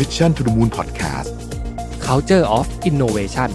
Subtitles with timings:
[0.00, 1.30] Mission to the Moon Podcast
[2.08, 3.50] Culture of Innovation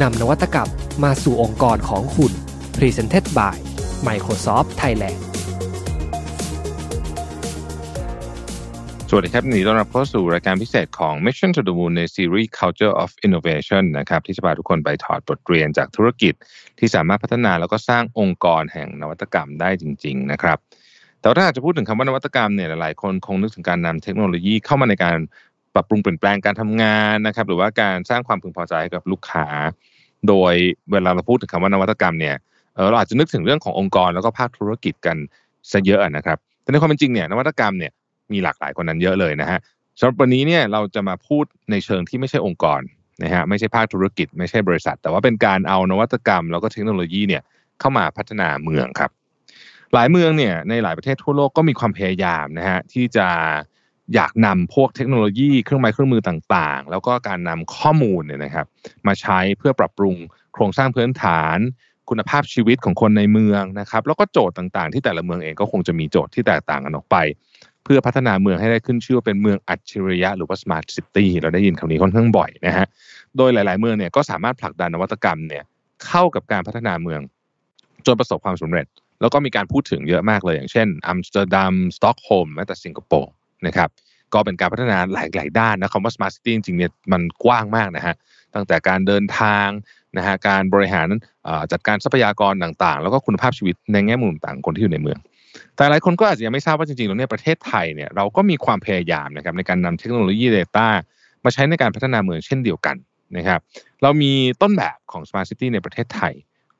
[0.00, 0.70] นำนวัตกรรม
[1.04, 2.32] มาสู่องค์กรของคุณ
[2.76, 3.54] Presented by
[4.08, 5.18] Microsoft Thailand
[9.08, 16.34] สวัสดีครับยินดีต้อนรับเข้าสู่รายการพิเศษของ Mission to the Moon ในซีรีส์ Culture of Innovation นะครับที่จะพาทุกคนไปถอดบทเรียนจากธุรกิจ
[16.78, 20.58] ที่สามารถพัฒนาแล้วก็สร้างองค์กรแห่งนวัตกรรมได้จริง ๆ นะครับ
[21.20, 25.16] แต่ว่าถ้าจะพูดถึงคำว่านวัตกรรมเนี่ยหลายๆคนคงนึกถึงการนำเทคโนโลยีเข้ามาในการ
[25.74, 29.46] ปรับปรุงเปลี่ยนแปลงการทำงานนะครับ หรือว่าการสร้างความพึงพอใจให้กับลูกค้า
[30.28, 30.54] โดย
[30.92, 32.36] เวลาเราพูดถึงคำว่านวัตกรรมเนี่ย
[32.90, 35.16] เราอาจจะนึกถึงเรื่องขององค์กรแล้วก็ภาคธุรกิจกัน
[35.72, 37.92] ซะเยอะนะครับ แต่ในความเป็นจริงเนี่ยนวัตกรรมเนี่ย
[38.32, 39.58] มีหลากหลายคนนั้นเยอะเลยนะฮะ
[39.98, 42.80] สำหรับวันนี้เนี่ยเราจะมาพูดในเชิงที่ไม่ใช่องค์กร
[43.22, 47.42] นะฮะไม่ใช่ภาคธุรกิจ ไม่ใช่บริษัท แต่ว่าเป็นการเอานวัตกรรม แล้วก็เทคโนโลยีเนี่ย
[47.80, 49.10] เข้ามาพัฒนาเมืองครับ
[49.94, 53.28] หลายเมืองเนี่ยในหลายประเทศทั่วโลกก็มีความพยายามนะฮะที่จะ
[54.14, 58.66] อยากนำพวกเทคโนโลยีเครื่องไม้เครื่องมือต่างๆ แล้วก็การนำข้อมูลเนี่ยนะครับ
[59.06, 60.16] มาใช้เพื่อปรับปรุง
[60.54, 61.58] โครงสร้างพื้นฐาน
[62.10, 67.16] คุณภาพชีวิตของคนในเมืองนะครับ แล้วก็โจทย์ต่างๆ ที่แต่ละเมืองเองก็คงจะมีโจทย์ที่แตกต่างกันออกไป
[67.84, 72.86] เพื่อพัฒนาเมืองให้ได้ขึ้นชื่อว่าเป็นเมืองอัจฉริยะหรือว่า smart city เราได้ยินคำนี้ค่อนข้างบ่อยนะฮะ
[73.36, 75.64] โดยหลาย ๆ เมืองเนี่ยก็สามารถผลักดันนวัตกรรมเนี่ย
[76.06, 77.20] เข้ากับการพัฒนาเมือง
[78.06, 78.86] จนประสบความสำเร็จ
[79.20, 83.32] แล้วก็มีการพูดถึงเยอะมากเลย อย่างเช่นอัมสเตอร์ดัมสต็อกโฮล์มแม้แต่สิงคโปร์
[83.66, 83.88] นะครับ
[84.34, 88.14] ก็เป็นการพัฒนาหลาย ๆ ด้านนะคำว่า smart city จริงๆเนี่ยมันกว้างมากนะฮะ
[88.54, 89.68] ตั้งแต่การเดินทาง
[90.16, 91.08] นะฮะการบริหาร
[91.72, 95.18] จัดการทรัพยากรต่างๆ แล้วก็คุณภาพชีวิตในแง่มุมต่างคนที่อยู่ในเมือง
[95.76, 100.86] แต่หลายคนก็อาจจะยังไม่ทราบว่าจริงๆแล้วเนี่ยประเทศไทยเนี่ยเราก็มีความพยายามนะครับในการนำเทคโนโลยี Data
[101.44, 102.96] มาใช้ในการพัฒนาเมืองเช่นเดียวกัน
[103.36, 103.60] นะครับ
[104.02, 104.32] เรามี
[104.62, 106.32] ต้นแบบของ Smart City ในประเทศไทย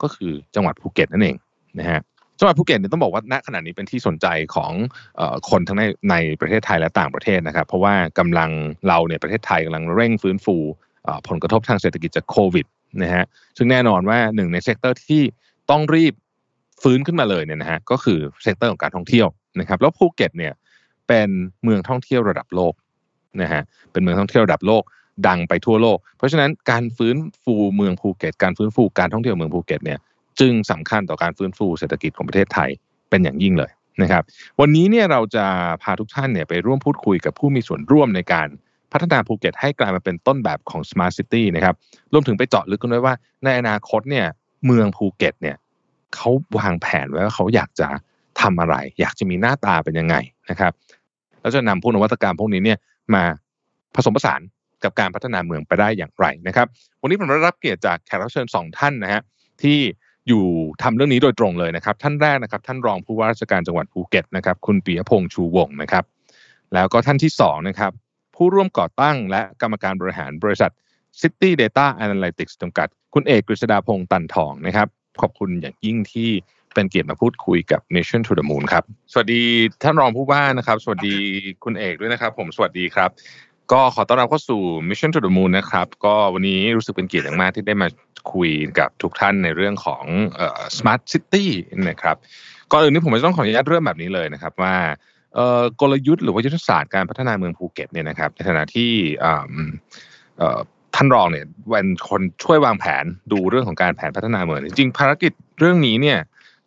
[0.02, 1.36] ก็คือจังหวัดภูเก็ตนั่นเอง
[1.78, 2.00] นะฮะ
[2.43, 4.73] จังหวัดภูเก็ตเนี่ยต้องบอกว่าณขณะนี้เป็นที่สนใจของ
[5.51, 8.51] คนทั้งในในประเทศไทยและต่างประเทศนะครับ เพราะว่ากำลัง
[8.89, 10.57] เราเนี่ยประเทศไทยกำลังเร่งฟื้นฟู
[11.29, 12.67] ผลกระทบทางเศรษฐกิจจากโควิด
[13.03, 13.25] นะฮะ
[13.57, 15.23] ซึ่งแน่นอนว่าหนึ่งใน sector ที่
[15.70, 16.14] ต้องรีบ
[16.83, 19.27] ฟื้นขึ้นมาเลยเนี่ยนะฮะก็คือ sector ของการท่องเที่ยว
[19.61, 20.52] นะครับ แล้วภูเก็ตเนี่ย
[21.08, 21.29] เป็น
[21.63, 22.75] เมืองท่องเที่ยวระดับโลก
[23.42, 24.83] นะฮะเป็นเมืองท่องเที่ยวระดับโลก
[25.29, 29.98] ดังไปทั่วโลก เพราะฉะนั้นการฟื้นฟูเมืองภูเก็ต การฟื้นฟูการท่องเที่ยวเมืองภูเก็ตเนี่ย
[30.41, 32.70] จึงสำคัญต่อการฟื้นฟูเศรษฐกิจของประเทศไทย
[33.11, 33.70] เป็นอย่างยิ่งเลย
[34.03, 34.23] นะครับ
[34.61, 35.47] วันนี้เนี่ยเราจะ
[35.83, 38.48] พาทุกท่านเนี่ยไปร่วมพูดคุยกับผู้มีส่วนร่วมในการ
[38.93, 41.75] พัฒนาภูเก็ตให้กลายมาเป็นต้นแบบของ Smart City นะครับ
[42.13, 44.27] รวมถึงไปเจาะลึกกันด้วยว่า ในอนาคตเนี่ย
[44.67, 45.57] เมืองภูเก็ตเนี่ย
[46.15, 47.89] เขาวางแผนไว้ว่าเขาอยากจะ
[48.41, 50.17] ทำอะไร อยากจะมีหน้าตาเป็นยังไง
[50.51, 50.73] นะครับ
[51.41, 52.79] แล้วจะนำพวกนวัตกรรมพวกนี้เนี่ย
[53.14, 53.25] มา
[53.95, 54.41] ผสมผสาน
[54.85, 56.67] กับการพัฒนาเมืองไปได้อย่างไรนะครับ
[57.01, 59.23] วันนี้ผมได้รับเกียรติจากแขกรับเชิญสองท่านนะฮะ
[59.63, 59.79] ที่
[60.28, 60.44] อยู่
[60.83, 66.05] ทำเรื่องนี้โดยตรงเลยนะครับ ท่านแรกนะครับ ท่านรองผู้ว่าราชการจังหวัดภูเก็ตนะครับ คุณปียพงษ์ชูวงศ์นะครับ
[66.74, 67.92] แล้วก็ท่านที่สองนะครับ
[68.36, 70.70] ผู้ร่วมก่อตั้งและกรรมการบริหารบริษัท
[71.20, 74.88] City Data Analytics จำกัด คุณเอกกฤษดาพงษ์ตันทองนะครับ
[75.20, 76.30] ขอบคุณอย่างยิ่งที่
[76.74, 79.42] เป็นเกียรติมาพูดคุยกับ Mission to the Moon ครับ สวัสดี
[79.83, 81.16] ท่านรองผู้ว่านะครับ สวัสดี
[81.64, 83.10] คุณเอกด้วยนะครับ ผมสวัสดีครับ
[83.72, 87.88] ก็ขอต้อนรับเข้าสู่ Mission to the Moon นะครับ ก็วันนี้รู้สึกเป็นเกียรติอย่างมากที่ได้มา
[88.33, 90.05] คุยกับทุกท่านในเรื่องของ
[90.77, 91.46] Smart City
[91.88, 92.16] นะครับ
[92.72, 94.74] ก่อนอื่นนี่ผมจะต้องขออนุญาตเริ่มแบบนี้เลยนะครับว่า
[95.80, 98.92] กลยุทธ์หรือว่ายุทธศาสตร์การพัฒนาเมืองภูเก็ตเนี่ยนะครับในฐานะที่
[100.94, 106.18] ท่านรองเนี่ยเป็นคนช่วยวางแผนดูเรื่องของการแผนพัฒนาเมืองจริงภารกิจเรื่องนี้เนี่ย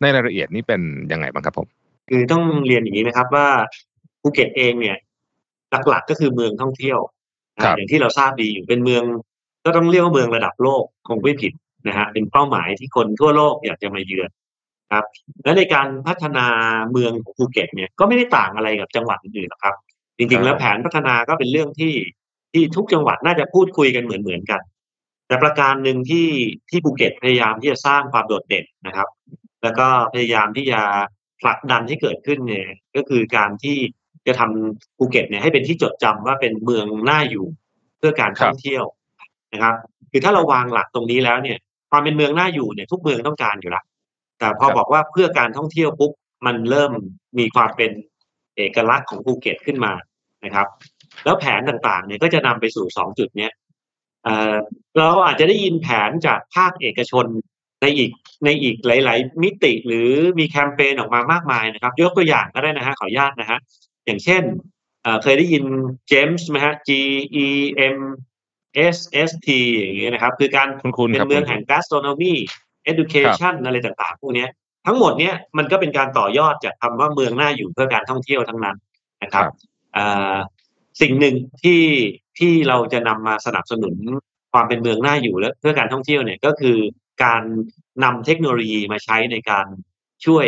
[0.02, 1.68] ในรายละเอียดนี่เป็นยังไงบ้างครับผม
[2.10, 3.48] คือต้องเรียนอย่างนี้นะครับว่า
[4.22, 4.98] ภูเก็ตเองเนี่ย
[5.90, 7.00] หลักๆ ก็คือเมืองท่องเที่ยว
[7.76, 9.04] อย่างที่เราทราบดีอยู่เป็นเมือง
[9.66, 11.54] ก็ต้องเรียกว่าเมืองระดับโลกคงไม่ผิด
[11.88, 14.30] นะฮะเป็นเป้าหมายที่คนทั่วโลกอยากจะมาเยือน
[14.94, 15.06] ครับ
[15.44, 16.48] และในการพัฒนา
[16.92, 19.76] เมืองของภูเก็ตเนี่ยก็ไม่ได้ต่างอะไรกับจังหวัดอื่นๆหรอกครับ
[20.18, 21.94] จริง ๆ แล้วแผนพัฒนาก็เป็นเรื่องที่
[22.54, 24.62] ที่ทุกจังหวัดน่าจะพูดคุยกันเหมือนๆกัน
[25.28, 26.28] แต่ประการหนึ่งที่
[26.70, 29.08] ที่ภูเก็ตพยายามที่จะสร้างความโดดเด่นนะครับ
[29.64, 30.82] แล้วก็พยายามที่จะ
[31.42, 33.78] ผลักดันให้เกิดขึ้นเนี่ยก็คือการที่
[34.28, 37.46] จะทำภูเก็ตเนี่ยให้เป็นที่จดจำว่าเป็นเมืองน่าอยู่
[37.98, 38.84] เพื่อการท่องเที่ยว
[39.54, 39.76] นะครับ
[40.12, 41.58] คือถ้าเราวางหลักตรงนี้แล้วเนี่ย
[41.92, 43.84] ความเป็นเมืองน่าอยู่เนี่ยทุกเมืองต้องการอยู่ล้ว
[44.40, 46.12] แต่พอบอกว่าเพื่อการท่องเที่ยวปุ๊บ
[46.46, 46.92] มันเริ่ม
[47.40, 47.92] มีความเป็น
[48.58, 49.94] เอกลักษณ์ของภูเก็ตขึ้นมา
[50.46, 50.68] นะครับ
[51.24, 53.52] แล้วแผนต่างๆเนี่ยก็จะนำไปสู่สองจุดเนี้ย
[54.98, 57.26] เราอาจจะได้ยินแผนจากภาคเอกชน
[57.82, 58.12] ในอีก
[58.46, 60.10] ในอีกหลาย ๆ มิติหรือ
[60.40, 63.60] มีแคมเปญออกมามากมายนะครับ ยกตัวอย่างก็ได้นะฮะขออนุญาตนะฮะ
[64.06, 64.44] อย่างเช่น
[65.24, 65.64] เคยได้ยิน
[66.08, 66.90] เจมส์ไหมฮะ G
[67.46, 67.48] E
[67.96, 67.98] M
[68.96, 68.98] S
[69.30, 70.68] S T อย่างเงี้ยนะครับ คือการ
[71.14, 72.34] เป็นเมืองแห่ง gastronomy
[72.92, 74.46] education อะไรต่างๆ พวกนี้
[74.86, 78.78] ทั้งหมดเนี้ยมันก็เป็นการต่อยอดจากคำว่าเมืองน่าอยู่เพื่อการท่องเที่ยวทั้งนั้น
[79.24, 79.46] นะครับ
[81.02, 81.84] สิ่งหนึ่งที่
[82.40, 83.96] ที่เราจะนำมาสนับสนุน
[84.54, 86.78] ความเป็นเมืองน่าอยู่และเพื่อการท่องเที่ยวเนี่ยก็คือ
[87.24, 87.42] การ
[88.04, 89.66] นำเทคโนโลยีมาใช้ในการ
[90.26, 90.46] ช่วย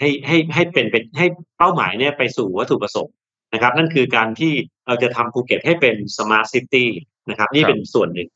[0.00, 1.26] ให้ให้ให้เป็นเป็นให้
[1.58, 3.14] เป้าหมายเนี่ยไปสู่วัตถุประสงค์
[3.52, 4.52] นะครับ นั่นคือการที่
[4.86, 6.90] เราจะทำภูเก็ตให้เป็นสมาร์ทซิตี้
[7.30, 8.28] นะครับนี่เป็นส่วนหนึ่ง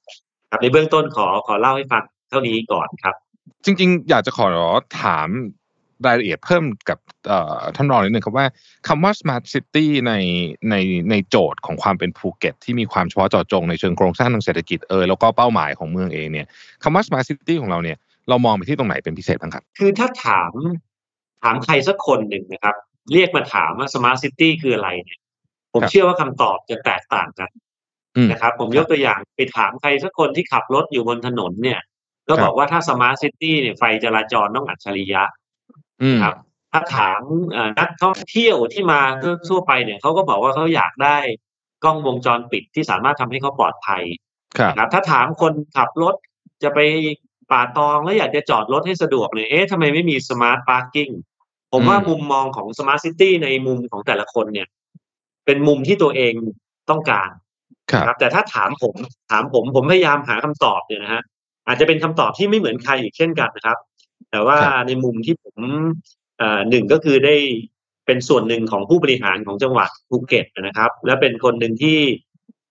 [0.50, 3.14] ครับในเบื้องต้นขอขอเล่าให้ฟังเท่านี้ก่อนครับ
[3.64, 4.46] จริง ๆ อยากจะขอ
[5.02, 5.28] ถาม
[6.06, 6.98] รายละเอียดเพิ่มกับ
[7.76, 8.46] ท่านรองนิดนึงครับว่า
[8.88, 10.12] คำว่า smart city ใน
[10.70, 10.74] ใน
[11.10, 16.46] ในโจทย์ของความเป็นภูเก็ต ที่มีความเฉพาะเจาะจงในเชิงโครงสร้างทางเศรษฐกิจเออแล้วก็เป้าหมายของเมืองเองเนี่ย
[16.82, 17.96] คำว่า smart city ของเราเนี่ย
[18.28, 20.52] เรามองไปที่ตรงไหนเป็นพิเศษบ้างครับ คือถ้าถาม
[21.42, 22.76] ถามใครสักคนหนึ่งนะครับ
[23.12, 25.20] เรียกมาถามว่า smart city คืออะไรเนี่ย
[25.72, 27.50] ผมเชื่อว่าคำตอบจะแตกต่างกัน
[28.30, 31.80] นะครับ ผมยกตัวอย่างไปถามใครสักคนที่ขับรถอยู่บนถนนเนี่ย
[32.28, 35.22] ก็บอกว่าถ้า smart city เนี่ยไฟจราจรต้องอัจฉริยะ
[36.22, 36.36] ครับ
[36.72, 37.22] ถ้าถาม
[37.80, 39.00] นักท่องเที่ยวที่มา
[39.48, 41.16] ทั่วไปเนี่ยเขาก็บอกว่าเขาอยากได้
[41.84, 44.02] กล้องวงจรปิดที่สามารถทำให้เขาปลอดภัย
[44.78, 46.14] ครับ ถ้าถามคนขับรถ
[46.62, 46.78] จะไป
[47.50, 51.10] ป่าตองแล้วอยากจะจอดรถให้สะดวกเนี่ยเอ๊ะทำไมไม่มี smart parking
[51.72, 54.68] ผมว่ามุมมองของ smart city ในมุมของแต่ละคนเนี่ย
[55.46, 56.32] เป็นมุมที่ตัวเอง
[56.90, 57.30] ต้องการ
[57.92, 58.94] ครับ แต่ถ้าถามผม
[59.30, 61.22] ถามผมผมพยายามหาคำตอบเนี่ยนะฮะ
[61.66, 63.78] อาจจะเป็นคำตอบที่ไม่เหมือนใครอีกเช่นกันนะครับ
[64.30, 65.56] แต่ว่าในมุมที่ผม
[66.70, 67.36] หนึ่งก็คือได้
[68.06, 71.98] เป็นส่วนหนึ่งของผู้บริหารของจังหวัดภูเก็ตนะครับ และเป็นคนหนึ่งที่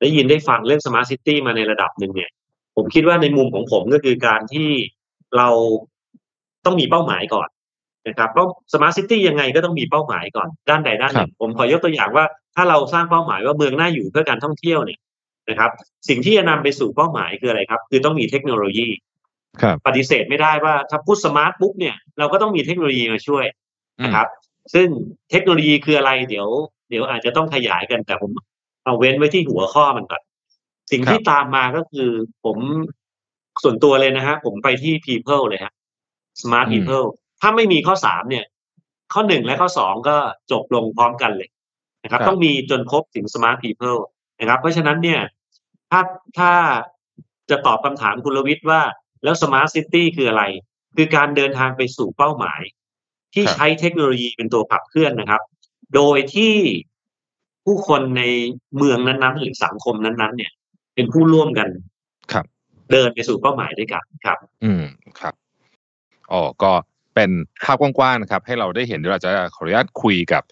[0.01, 2.31] ได้ยินได้ฟังเรื่อง smart city มาในระดับหนึ่งเนี่ย
[2.75, 4.69] ผมคิดว่าในมุมของผมก็คือการที่
[5.37, 5.49] เรา
[6.65, 7.47] ต้องมีเป้าหมายก่อน
[8.07, 12.25] นะครับเพราะ smart city ยังไงก็ต้องมีเป้าหมายก่อนด้านใดด้านหนึ่งผมขอยกตัวอย่างว่า
[12.55, 14.99] ถ้าเราสร้างเป้าหมายว่าเมืองน่าอยู่เพื่อการท่องเที่ยวเนี่ย
[15.49, 15.71] นะครับ
[16.09, 18.87] สิ่งที่จะนำไปสู่เป้าหมายคืออะไรครับ คือต้องมีเทคโนโลยี
[19.85, 23.45] ปฏิเสธไม่ได้ว่าถ้าพูด smart ปุ๊บเนี่ยเราก็ต้องมีเทคโนโลยีมาช่วย
[24.03, 24.27] นะครับ
[24.73, 24.87] ซึ่ง
[25.31, 26.47] เทคโนโลยีคืออะไรเดี๋ยว
[26.89, 28.31] เดี๋ยวอาจจะต้องขยายกันแต่ผม
[28.85, 30.21] เอาเว้นไว้ที่หัวข้อมันก่อน
[30.91, 32.09] สิ่งที่ตามมาก็คือ
[32.45, 32.57] ผม
[33.63, 35.73] ส่วนตัวเลยนะฮะผมไปที่ people เลยฮะ
[36.41, 37.07] smart people
[37.41, 38.45] ถ้าไม่มีข้อสามเนี่ย
[39.13, 40.17] ข้อหนึ่งและข้อสองก็
[40.51, 41.49] จบลงพร้อมกันเลย
[42.03, 43.99] นะครับ ต้องมีจนครบถึง smart people
[44.39, 45.21] นะครับ เพราะฉะนั้นเนี่ย
[45.91, 46.01] ถ้า
[46.37, 46.51] ถ้า
[47.49, 48.81] จะตอบคำถามคุณลวิทย์ว่า
[49.23, 50.43] แล้ว smart city คืออะไร
[50.95, 52.61] คือการเดินทางไปสู่เป้าหมาย
[53.33, 55.41] ที่ใช้เทคโนโลยีเป็นตัวขับเคลื่อนนะครับ
[55.95, 56.53] โดยที่
[57.65, 58.23] ผู้คนใน
[58.77, 60.51] เมืองนั้นๆ หรือสังคมนั้นๆ เนี่ย
[60.95, 61.69] เป็นผู้ร่วมกัน
[62.31, 62.45] ครับ
[62.91, 64.83] เดินไปสู่เป้าหมายด้วยกันครับ อืม
[65.19, 65.33] ครับ
[66.31, 66.71] อ๋อก็
[67.15, 67.29] เป็น
[67.63, 70.43] ภาพกว้างๆนะครับ ให้เราได้เห็นเดี๋ยวเราจะขออนุญาตคุยกับ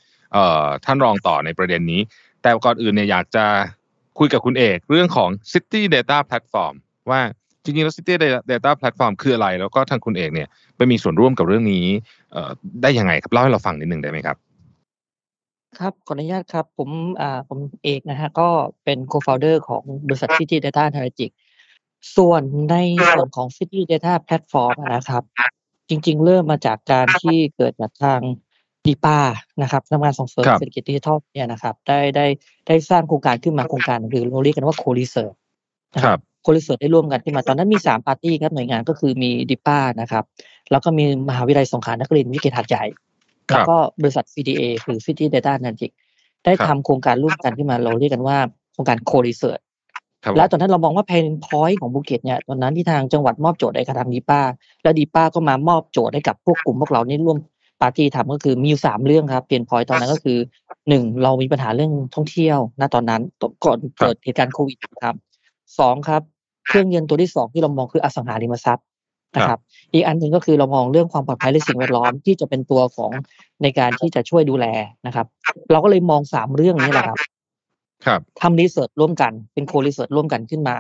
[0.86, 2.02] ท่านรองต่อในประเด็นนี้
[2.42, 3.46] แต่ก่อนอื่นเนี่ยอยากจะ
[4.20, 6.74] คุยกับคุณเอกเรื่องของ City Data Platform
[7.12, 7.22] ว่า
[7.64, 8.14] จริงๆแล้ว City
[8.52, 10.48] Data Platform คืออะไร แล้วก็ทางคุณเอกเนี่ย
[10.78, 11.86] ไปมีส่วนร่วมกับเรื่องนี้
[12.82, 14.38] ได้ยังไงครับเล่าให้เราฟังนิดนึงได้ไหมครับ
[15.80, 16.90] ครับขออนุญาตครับ ผม
[17.22, 18.50] อ่าผมเอกนะฮะก็
[18.84, 21.36] เป็น co-founder ของบริษัท City Data Analytics
[22.16, 22.42] ส่วน
[22.72, 22.76] ใน
[23.16, 25.24] ส่วนของ City Data Platform นะครับ
[25.90, 28.22] จริง ๆ เริ่มมาจากการที่เกิดจากทาง
[28.86, 29.20] ดีป้า
[29.62, 32.26] นะครับทำงานส่งเสริมเศรษฐกิจดิจิทัลเนี่ยนะครับ ได้ได้
[32.68, 35.36] ได้สร้างโครงการขึ้นมาโครงการหรือเราเรียกกันว่าโคลิเซอร์
[35.96, 40.24] นะครับ co-research ได้ร่วมกันขึ้นมาตอนนั้นมีสามปาร์ตี้ครับหน่วยงานก็คือมีดีป้านะครับ
[40.72, 42.86] แล้วก็มีมหาวิทยาลัยสงขลานครินทร์วิทยาเขตหาดใหญ่
[43.48, 45.96] แล้วก็บริษัท CDA คือ City Data Analytics
[46.46, 48.38] ได้ทำโครงการร่วมกันขึ้นมาเราเรียกกันว่า
[48.74, 49.60] โครงการ co-research
[50.38, 54.42] แล้วตอนนั้นเรามองว่า pain point ของภูเก็ตเนี่ยตอนนั้นที่ทางจังหวัดมอบโจทย์ให้กับทางดีป้า
[54.84, 57.38] แล้วดีป้าก็มามอบโจทย์ให้กับพวกกลุ่มพวกเรานี่ร่วม
[57.82, 60.38] ปาร์ตี้ทำก็คือมีอยู่สามเรื่องครับ pain point ตอนนั้นก็คือ
[60.90, 63.22] หนึ่งเรามีปัญหาเรื่องท่องเที่ยวณตอนนั้น
[63.66, 65.16] ก่อนเกิดเหตุการณ์โควิดครับ
[65.80, 66.22] สองครับ
[66.68, 68.86] เครื่องยนต์ตัวที่สองที่เรามองคืออสังหาริมทรัพย์
[69.36, 69.60] นะครับ
[69.94, 73.12] อีกอันหนึ่งก็คือเรามองเรื่องความปลอดภัยและสิ่งแวดล้อมที่จะเป็นตัวของ
[73.62, 74.66] ในการที่จะช่วยดูแล
[75.06, 75.28] นะครับ
[75.72, 77.39] เราก็เลยมองสามเรื่องนี้แหละครับครับ
[78.42, 80.78] ทำรีเสิร์ชร่วมกันเป็นโครีเสิร์ชร่วมกันขึ้นมา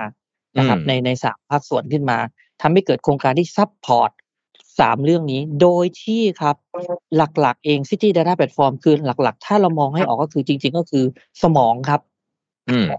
[0.57, 2.17] นะครับในในสามภาคส่วนขึ้นมา
[2.61, 4.11] ทำให้เกิดโครงการที่ซับพอร์ต
[4.79, 6.55] สามเรื่องนี้ โดยที่ครับ
[7.15, 11.05] หลักๆ เอง City Data Platform คือหลักๆ ถ้าเรามองให้ออกก็คือจริง ๆ ก็คือ
[11.43, 12.01] สมองครับ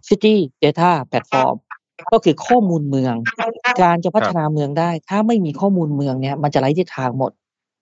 [0.08, 0.34] City
[0.64, 1.56] Data Platform
[2.12, 3.14] ก็คือข้อมูลเมือง
[3.82, 7.32] การจะพัฒนาเมืองได้ ถ้าไม่มีข้อมูลเมืองเนี่ยมันจะไร้ทิศทางหมด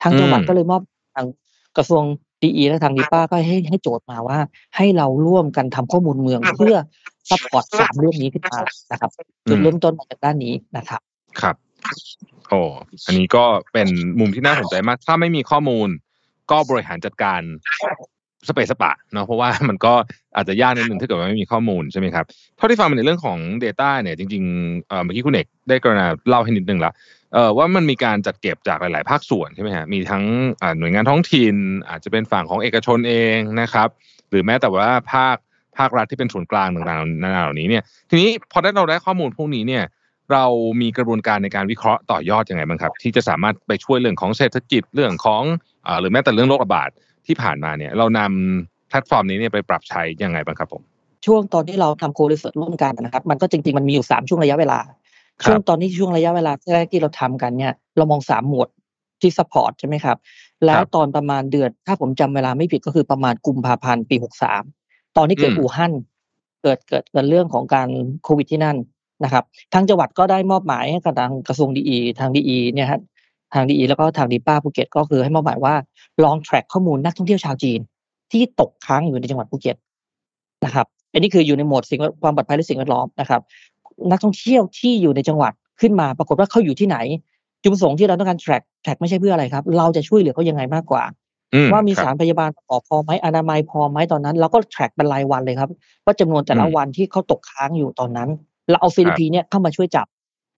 [0.02, 0.82] ทางจังหวัดก็เลยมอบ
[1.14, 1.26] ทาง
[1.76, 2.02] กระทรวง
[2.44, 4.38] ดีและทางดีป้าก็ให้ให้โจทย์มาว่า
[4.76, 6.76] ให้เราร่วมกันทำข้อมูลเมืองเพื่อ
[7.30, 8.58] support สามเรื่องนี้ขึ้นมา
[8.92, 9.10] นะครับ
[9.48, 11.00] จุดเริ่มต้นมาจากด้านนี้นะครับ
[11.40, 11.56] ครับ
[12.48, 12.60] โอ้
[13.06, 15.88] อันนี้ก็เป็นมุมที่น่าสนใจมาก ถ้าไม่มีข้อมูล
[16.50, 17.40] ก็บริหารจัดการ
[18.48, 19.94] สเปซสปะเนาะเพราะว่ามันก็
[20.36, 22.24] อาจจะยากนิดนึงถ้าเกิดว่าไม่มีข้อมูลใช่ไหมครับ
[22.56, 26.92] เท่าที่ฟังในเรื่องของ Data เนี่ยจริงๆเมื่อกี้คุณเอกได้กรณาเล่าให้นิดนึงละ
[27.34, 30.24] เออว่ามันมีการจัดเก็บจากหลาย ๆ ภาคส่วนใช่ไหมฮะมีทั้ง
[30.78, 31.54] หน่วยงานท้องถิ่น
[31.88, 33.88] อาจจะเป็นฝั่งของเอกชนเองนะครับ
[34.30, 35.36] หรือแม้แต่ว่าภาค
[35.78, 39.84] ภาครัฐที่เป็นศูนย์กลางต่างๆนานาเหล่านี้เนี่ยทีนี้พอได้เราได้ข้อมูลพวกนี้เนี่ย
[40.32, 40.44] เรา
[40.80, 45.42] มีกระบวนการในการวิเคราะห์ต่อยอดยังไงบ้างครับ ที่จะสามารถไปช่วยเรื่องของเศรษฐกิจเรื่องของ
[45.86, 46.90] อหรือแม้แต่เรื่องโรคระบาด
[47.26, 50.82] ที่ผ่านมาเนี่ย เรานำแพลตฟอร์มนี้เนี่ยไปปรับใช้ยังไงบ้างครับผม
[51.26, 54.78] ช่วงตอนที่เราทำ co-research ร่วมกันนะครับ มันก็จริงๆมันมีอยู่สามช่วงระยะเวลา
[55.42, 58.68] ครับช่วงตอนนี้ช่วงระยะเวลาแรกที่เราทำกันเนี่ย เรามองสามหมวด
[59.20, 60.16] ที่ support ใช่ไหมครับ
[60.66, 64.62] แล้วตอนประมาณเดือนถ้าผมจำเวลาไม่ผิดก็คือประมาณกุมภาพันธ์ปีหกสาม
[65.16, 65.92] ตอนที่เกิดอืมอู่ฮั่น
[66.62, 67.88] เกิดเกิดเกิดเรื่องของการ
[68.24, 68.76] โควิดที่นั่น
[69.24, 69.44] นะครับ
[69.74, 73.00] ทางจังหวัดก็ได้มอบหมายให้กับทางกระทรวงดีทางดีป้าเนี่ยฮะ
[73.54, 75.74] ทางดีแล้วก็ทางดีป้าภูเก็ตก็คือให้มอบหมายว่า
[76.24, 77.80] ลอง track ข้อมูลนักท่องเที่ยวชาวจีน
[78.32, 79.76] ที่ตกค้างอยู่ในจังหวัดภูเก็ต
[80.64, 83.40] นะครับ อันนี้คืออยู่ในโหมดสิ่งแวดความปลอดภัยและสิ่งแวดล้อมนะครับ
[84.10, 86.96] นักท่องเที่ยวที่อยู่ในจังหวัดขึ้นมาปรากฏว่าเขาอยู่ที่ไหน
[87.62, 91.02] จุดประสงค์ที่เราต้องการ track track ไม่ใช่เพื่ออะไรครับ เราจะช่วยเหลือเขายังไงมากกว่า
[91.54, 95.70] อืว่ามีครับสารพยาบาลประกอบพอไหมอนามัยพอไหมตอนนั้นเราก็ track เป็นรายวันเลยครับ
[96.04, 98.28] ว่าจำนวนแต่ละอืมวันที่เขาตกค้างอยู่ตอนนั้น
[98.70, 100.06] เราเอา footprint เนี่ยเข้ามาช่วยจับ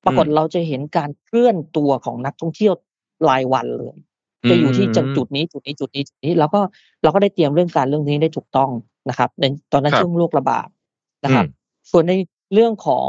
[0.04, 2.75] ปรากฏอืมเราจะเห็นการเคลื่อนตัวของนักท่องเที่ยว
[3.28, 3.97] รายวันเลย
[4.49, 6.61] จะอยู่ที่จังจุดนี้จุดนี้จุดนี้จุดนี้แล้วก็
[7.02, 8.71] เราก็ได้เตรียมเรื่องการเรื่องนี้ได้ถูกต้อง
[9.09, 10.69] นะครับในตอนนั้นครับช่วงโรคระบาด
[11.25, 11.59] นะครับอืม
[11.90, 12.12] ส่วนใน
[12.54, 13.09] เรื่องของ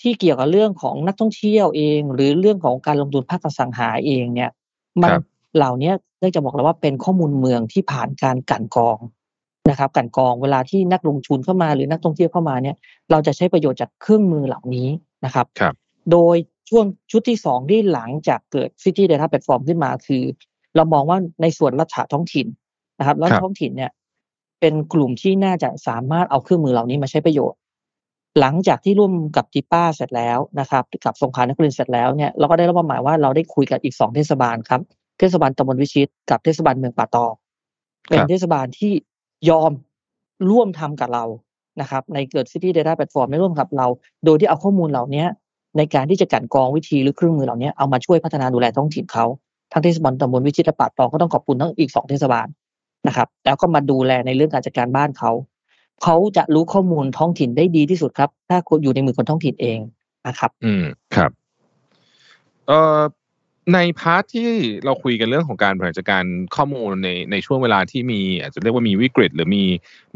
[0.00, 4.50] ที่เกี่ยวกับเรื่องของนักท่องเที่ยวเอง หรือเรื่องของการลงทุนภาคอสังหาเองเนี่ย
[5.02, 5.22] มันครับ
[5.56, 8.98] เหล่านี้เนื่องจากบอกแล้วว่าเป็นข้อมูลเมืองที่ผ่านการกลั่นกรอง
[9.70, 12.76] นะครับกลั่นกรองเวลาที่นักลงทุนเข้ามาหรือนักท่องเที่ยวเข้ามาเนี่ย
[13.10, 14.88] เราจะใช้ประโยชน์จากเครื่องมือเหล่านี้
[15.24, 15.74] นะครับครับ
[16.12, 16.36] โดย
[16.70, 20.22] ช่วงชุดที่สองที่หลังจากเกิด City Data Platform ขึ้นมาคือ
[20.76, 22.46] เรามองว่าในส่วนรัฐท้องถิ่น
[22.98, 23.90] นะครับรัฐครับท้องถิ่นเนี่ย
[24.60, 27.58] เป็นกลุ่มที่น่าจะสามารถเอาเครื่องมือเหล่านี้มาใช้ประโยชน์
[28.40, 34.80] หลังจากที่ร่วมกับจิป้าเสร็จแล้วนะครับ กับสงขลานครินทร์เสร็จแล้วเนี่ยเราก็ได้รับมอบหมายว่าเราได้คุยกับอีกสองเทศบาลครับ
[35.18, 37.32] เทศบาลตำบลวิชิต กับเทศบาลเมืองป่าตอง
[38.08, 38.92] เป็นเทศบาลที่
[39.50, 39.72] ยอม
[40.50, 41.24] ร่วมทำกับเรา
[41.80, 43.86] นะครับ ในเกิด City Data Platform ได้ร่วมกับเรา
[44.24, 45.24] โดยที่เอาข้อมูลเหล่านี้
[45.78, 49.24] ในการที่จะกันกองวิธีหรือเครื่องมือเหล่านี้เอามาช่วยพัฒนาดูแลท้องถิ่นเขา
[49.72, 52.46] ทั้งเทศบาลตำบลวิชิตป่าตองก็ต้องขอบคุณทั้งอีกสองเทศบาล
[53.06, 55.30] นะครับ แล้วก็มาดูแลในเรื่องการจัดการบ้านเขา
[56.02, 59.78] เขาจะรู้ข้อมูลท้องถิ่นได้ดีที่สุดครับ ถ้าอยู่ในมือคนท้องถิ่นเอง
[60.26, 60.84] นะครับ อืม
[61.16, 61.30] ครับ
[62.66, 63.00] เอ่อ
[63.74, 64.48] ในพาร์ทที่
[64.84, 66.24] เราคุยกันเรื่องของการบริหารจัดการ
[66.56, 69.64] ข้อมูลในในช่วงเวลาที่มีอาจจะเรียกว่ามีวิกฤต หรือมี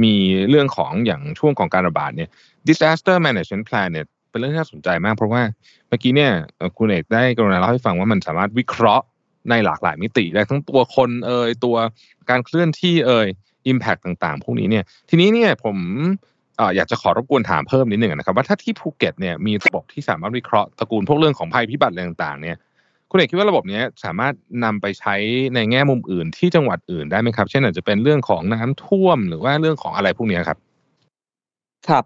[0.04, 0.12] มี
[0.49, 2.31] เรื่องของอย่างช่วงของการระบาดเนี่ย
[2.69, 5.43] disaster management plan เนี่ย เป็นเรื่องที่น่าสนใจมาก เพราะว่า
[5.89, 6.33] เมื่อกี้เนี่ย
[6.79, 9.05] คุณเอกได้กรุณาเล่าให้ฟังว่ามันสามารถวิเคราะห์
[9.51, 11.77] ในหลากหลายมิติได้ทั้งตัวคนเอ่ยตัว
[12.31, 13.27] การเคลื่อนที่เอ่ย
[13.73, 15.77] impact ต่างๆ พวกนี้เนี่ย ทีนี้เนี่ยผม
[16.77, 22.57] อยากจะขอรบกวนถามเพิ่มนิดหนึ่งนะครับ ว่าถ้าที่ภูเก็ตเนี่ยมีระบบที่สามารถวิเคราะห์ตระกูลพวกเรื่องของภัยพิบัติอะไรต่างๆ เนี่ย
[23.11, 24.35] คุณเอกคิดว่าระบบเนี้ยสามารถ
[24.65, 25.15] นำไปใช้
[25.55, 30.59] ในแง่มุมอื่นที่จังหวัดอื่นได้ไหมครับ เช่นอาจจะเป็นเรื่องของน้ำท่วมหรือว่าเรื่องของอะไรพวกนี้ครับ
[31.89, 32.05] ครับ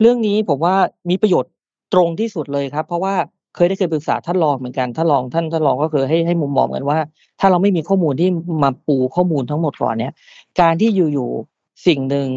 [0.00, 0.74] เรื่องนี้ผมว่า
[1.10, 1.52] มีประโยชน์
[1.92, 3.14] ตรงที่สุดเลยครับ เพราะว่า
[3.54, 6.98] เคยได้เคยปรึกษาท่านรองเหมือนกันท่านรองท่านท่านรองก็คือให้ให้มุมมองเหมือนว่า
[7.40, 8.28] ถ้าเราไม่มีข้อมูลที่
[8.62, 10.12] มาปูข้อมูลทั้งหมดก่อนเนี่ย
[10.60, 12.28] การที่อยู่ๆสิ่งหนึ่ง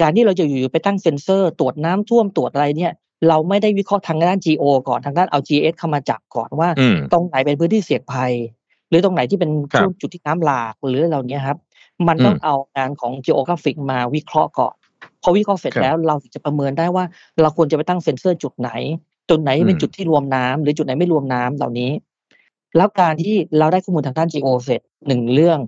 [0.00, 2.92] การที่เราจะอยู่ๆไปตั้งเซ็นเซอร์ ตรวจน้ำท่วมตรวจอะไรเนี่ย
[3.28, 6.68] เราไม่ได้วิเคราะห์ทางด้าน GO ก่อนทางด้านเอา GS เข้ามาจับก่อนว่า
[7.12, 8.32] ตรงไหนเป็นพื้นที่เสี่ยงภัย
[8.88, 11.58] หรือตรงไหนที่เป็นช่วงจุดที่น้ำหลากหรือเหล่านี้ครับ
[12.08, 14.74] มันต้องเอางานของ geographic มาวิเคราะห์ก่อน
[15.22, 17.04] พอวิเคราะห์เสร็จครับแล้วเราถึงจะประเมินได้ว่า
[17.40, 18.70] เราควรจะไปตั้งเซ็นเซอร์จุดไหน
[19.30, 21.90] จุดไหนเป็นอืมจุดที่รวมน้ำหรือจุดไหนไม่รวมน้ำเหล่านี้
[22.76, 25.58] แล้วการที่เราได้ข้อมูลทางด้าน geo เสร็จหนึ่งเรื่อง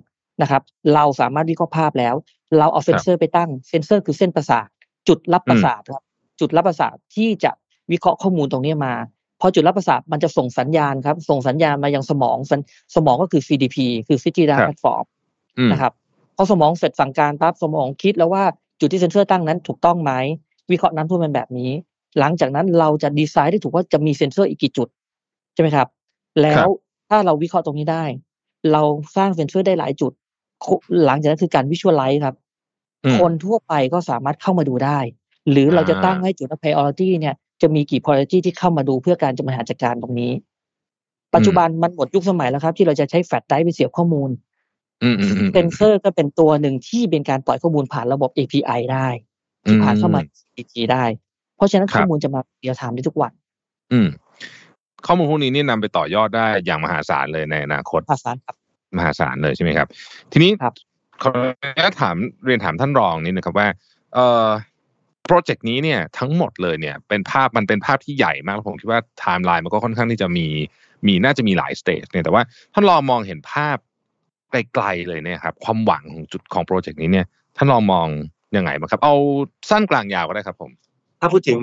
[0.41, 0.61] นะครับ
[0.93, 2.15] เราสามารถวิเคราะห์ภาพแล้ว
[2.57, 4.67] เราเอาเซ็นเซอร์ไปตั้งเซ็นเซอร์คือเส้นประสาท
[5.07, 6.03] จุดรับประสาทครับ
[6.39, 7.51] จุดรับประสาทที่จะ
[7.91, 8.93] วิเคราะห์ข้อมูลตรงนี้มา
[9.41, 12.59] พอจุดรับประสาทมันจะส่งสัญญาณครับ ส่งสัญญาณมายังสมองสัญ
[12.95, 13.77] สมองก็คือ CDP
[14.07, 15.05] คือ City Data ครับ Platform
[15.57, 15.93] อืมนะครับ
[16.35, 18.43] พอสมองเสร็จสั่งการปั๊บสมองคิดแล้วว่า
[18.79, 20.11] จุดที่เซ็นเซอร์ตั้งนั้นถูกต้องไหม
[20.71, 21.71] วิเคราะห์น้ำท่วมเป็นแบบนี้
[22.19, 24.87] หลังจากนั้นเราจะดีไซน์ได้ถูกว่าจะมีเซ็นเซอร์อีกกี่จุด
[25.53, 25.87] ใช่ไหมครับ
[26.41, 26.67] แล้ว
[27.09, 28.03] ถ้าเราวิเคราะห์ตรงนี้ได้
[28.71, 28.83] เรา
[29.15, 30.11] สร้างเซ็นเซอร์ได้หลายจุด
[30.61, 30.65] โค
[31.05, 32.35] หลังจากนั้นคือการ visualize ครับ
[33.05, 34.99] อืมคนทั่วไปก็สามารถเข้ามาดูได้
[35.51, 40.31] หรือเราจะตั้งให้จุด priority เนี่ยจะมีกี่ priority ที่เข้ามาดูเพื่อการจะบริหารจัดการตรงนี้
[41.33, 44.54] ปัจจุบันมันหมดยุคสมัยแล้วครับ ที่เราจะใช้แฟลชไดรฟ์ไปเสียบข้อมูลอืมอืมอืม
[45.53, 49.07] เซนเซอร์ก็เป็นตัวหนึ่งที่เป็นการปล่อยข้อมูลผ่านระบบ API ได้
[49.65, 50.21] ที่ผ่านเข้ามา
[50.53, 51.03] CDP ได้
[51.55, 53.31] เพราะฉะนั้นครับข้อมูลจะมาเรียลไทม์ได้ทุกวัน
[53.91, 54.07] อืม
[55.05, 58.55] ข้อมูลพวกนี้นี่นำไปต่อยอดได้อย่างมหาศาลเลยในอนาคตภาษาครับ
[58.97, 59.87] มหาศาลเลยใช่ไหมครับ
[60.31, 60.73] ทีนี้ครับ
[61.23, 63.67] ขออนุญาตถามเรียนถามท่านรองนิดนะครับว่า
[64.13, 64.47] เอ่อ
[65.25, 70.47] โปรเจกต์นี้เนี่ยทั้งหมดเลยเนี่ย เป็นภาพมันเป็นภาพที่ใหญ่มากแล้วผมคิดว่าไทม์ไลน์มันก็ค่อนข้างที่จะมี
[71.07, 73.77] มีน่าจะมีหลาย stage เนี่ยแต่ว่าท่านรองมองเห็นภาพ
[74.73, 77.25] ไกลๆเลยเนี่ยครับความหวังของจุดของโปรเจกต์นี้เนี่ย
[77.57, 78.07] ท่านรองมอง
[78.55, 79.15] ยังไงบ้างครับ เอา
[79.69, 80.71] สั้นกลางยาวก็ได้ครับ ผม
[81.19, 81.59] ถ้าพูดถึง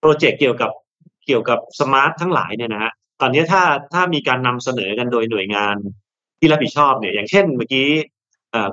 [0.00, 0.70] โปรเจกต์เกี่ยวกับ
[1.26, 3.62] เกี่ยวกับสมาร์ททั้งหลายเนี่ยนะฮะตอนนี้ถ้า
[3.94, 5.76] ถ้ามีการนำเสนอกันโดยหน่วยงาน
[6.38, 7.86] ที่รับผิดชอบเนี่ย อย่างเช่นเมื่อกี้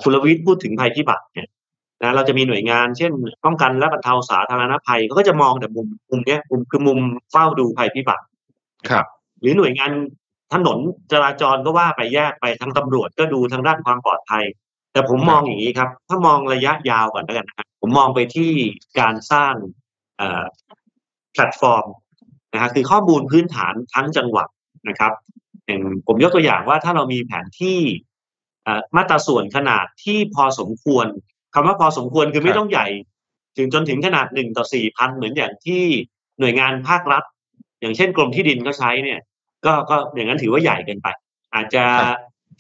[0.01, 1.47] คุณลวิทย์พูดถึงภัยพิบัติเนี่ย
[2.03, 3.11] นะเราจะมีหน่วยงานเช่น
[3.45, 6.99] ป้องกันและบรรเทาสาธารณภัยเขาก็จะมองแต่มุมมุมเนี้ยมุมคือมุม
[7.31, 8.23] เฝ้าดูภัยพิบัติ
[8.89, 9.05] ครับ
[9.39, 9.91] หรือหน่วยงาน
[10.53, 10.77] ถนน
[11.11, 14.43] จราจรก็ว่าไปแยกไปทางตำรวจก็ดูทางด้านความปลอดภัย
[14.91, 18.51] แต่ผมมองอย่างนี้ครับ ถ้ามองระยะยาวก่อนแล้วกันนะครับผมมองไปที่
[18.99, 19.53] การสร้าง
[21.33, 21.85] แพลตฟอร์ม
[22.53, 24.47] นะฮะคือข้อมูลพื้นฐานทั้งจังหวัด
[24.89, 25.13] นะครับ
[25.65, 27.79] อย่างผมยกตัวอย่างว่าถ้าเรามีแผนที่
[28.95, 31.07] มาตราส่วนขนาดที่พอสมควร
[31.53, 32.87] คำว่าพอสมควรคือไม่ต้องใหญ่
[33.57, 35.83] ถึงจนถึงขนาดหนึ่งต่อสี่พันเหมือนอย่างที่
[36.39, 37.23] หน่วยงานภาครัฐ
[37.81, 39.19] อย่างเช่นกรมที่ดินก็ใช้เนี่ย
[39.65, 41.07] ก็ก็อย่างนั้นถือว่าใหญ่เกินไป
[41.55, 41.83] อาจจะ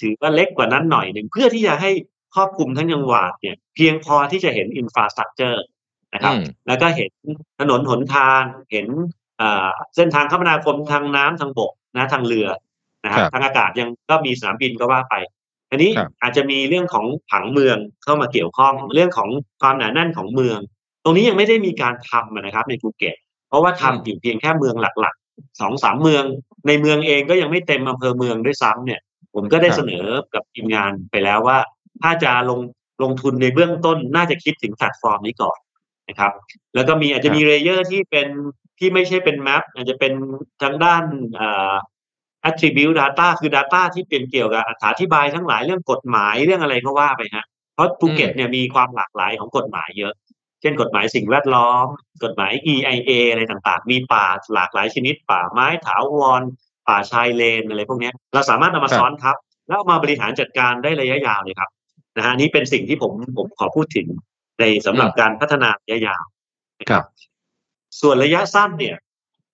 [0.01, 1.91] ถือว่าเล็กกว่านั้นหน่อยหนึ่งเพื่อที่จะให้
[2.35, 5.65] ครอบคลุมทั้งจังหวัดเนี่ยเพียงพอที่จะเห็นอินฟราสตรักเจอร์
[6.13, 6.33] นะครับ
[6.67, 7.11] แล้วก็เห็น
[7.59, 8.41] ถนนหนทาง
[8.71, 8.87] เห็น
[9.95, 12.47] เส้นทางคมนาคมทางน้ำทางบกนะทางเรือ
[13.03, 15.15] นะครับทางอากาศยังก็มีสนามบินก็ว่าไป
[15.69, 15.91] อันนี้
[16.21, 19.29] อาจจะมีเรื่องของผังเมืองเข้ามาเกี่ยวข้องเรื่องของ
[19.61, 20.59] ความหนาแน่นของเมือง
[21.03, 23.15] ตรงนี้ยังไม่ได้มีการทำนะครับในภูเก็ต
[23.47, 26.23] เพราะว่าทำอยู่เพียงแค่เมืองหลักๆสองสามเมือง
[26.67, 29.01] ในเมืองเองก็ยังไม่เต็มอำเภอเมืองด้วยซ้ำเนี่ย
[29.35, 31.57] ผมก็ได้เสนอกับทีมงานไปแล้วว่า
[32.01, 32.59] ถ้าจะลง
[33.03, 35.57] ลงทุนในเบื้องต้นน่าจะคิดถึงแพลตฟอร์มนี้ก่อน
[36.09, 36.31] นะครับ
[36.75, 38.27] แล้วก็มีอาจจะมี layer ที่เป็น
[38.79, 40.13] ที่ไม่ใช่เป็น map อาจจะเป็น
[40.61, 41.03] ทางด้าน
[41.39, 41.73] อ่า
[42.49, 50.13] attribute data คือ data ที่เป็นเกี่ยวกับอธิบายทั้งหลายเรื่องกฎหมายเรื่องอะไรก็ว่าไปฮะเพราะภูเก็ตเนี่ยมีความหลากหลายของกฎหมายเยอะ
[50.63, 51.85] เช่นกฎหมายสิ่งแวดล้อม
[52.23, 56.41] กฎหมาย EIA อะไรต่างๆ มีป่าหลากหลายชนิด ป่าไม้ถาวร
[56.87, 59.35] ป่าชายเลนอะไรพวกนี้เราสามารถนำมาซ้อนทับ
[59.67, 61.69] แล้วมาบริหารจัดการได้ระยะยาวเลยครับ
[62.17, 64.07] นะฮะนี่เป็นสิ่งที่ผมผมขอพูดถึง
[64.59, 66.23] ในสำหรับการพัฒนาระยะยาว
[66.89, 67.03] ครับ
[68.01, 68.97] ส่วนระยะสั้นเนี่ย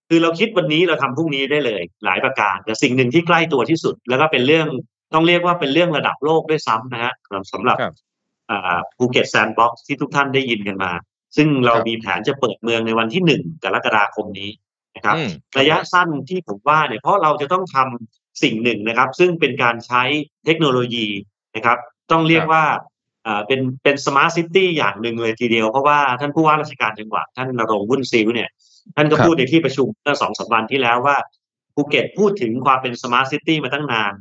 [0.09, 4.67] คือเราคิดวันนี้เราทำพรุ่งนี้ได้เลย หลายประการแต่สิ่งหนึ่งที่ใกล้ตัวที่สุด แล้วก็เป็นเรื่อง
[5.13, 7.13] ต้องเรียกว่าเป็นเรื่องระดับโลกด้วยซ้ำนะฮะ
[7.53, 7.77] สำหรับ
[8.97, 10.91] ภูเก็ตแซนด์บ็อกซ์ที่ทุกท่านได้ยินกันมา
[11.35, 14.49] ซึ่งเรามีแผนจะเปิดเมืองในวันที่หนึ่งกรกฎาคมนี้
[14.95, 15.15] นะครับ
[15.59, 20.03] ระยะสั้นที่ผมว่าเนี่ยเพราะเราจะต้องทำสิ่งหนึ่งนะครับ ซึ่งเป็นการใช้
[20.45, 21.07] เทคโนโลยี
[21.55, 21.77] นะครับ
[22.11, 22.63] ต้องเรียกว่า
[23.47, 28.49] เป็นเป็นสมาร์ทซิตี้อย่างหนึ่งเลยทีเดียว เพราะว่าท่านผู้ว่าราชการจังหวัดท่านณรงค์ วุ่นซิ้วเนี่ย
[28.95, 31.17] ท่านก็พูดในที่ประชุมเมื่อสองสามวันที่แล้วว่า
[31.75, 34.13] ภูเก็ตพูดถึงความเป็นสมาร์ทซิตี้มาตั้งนาน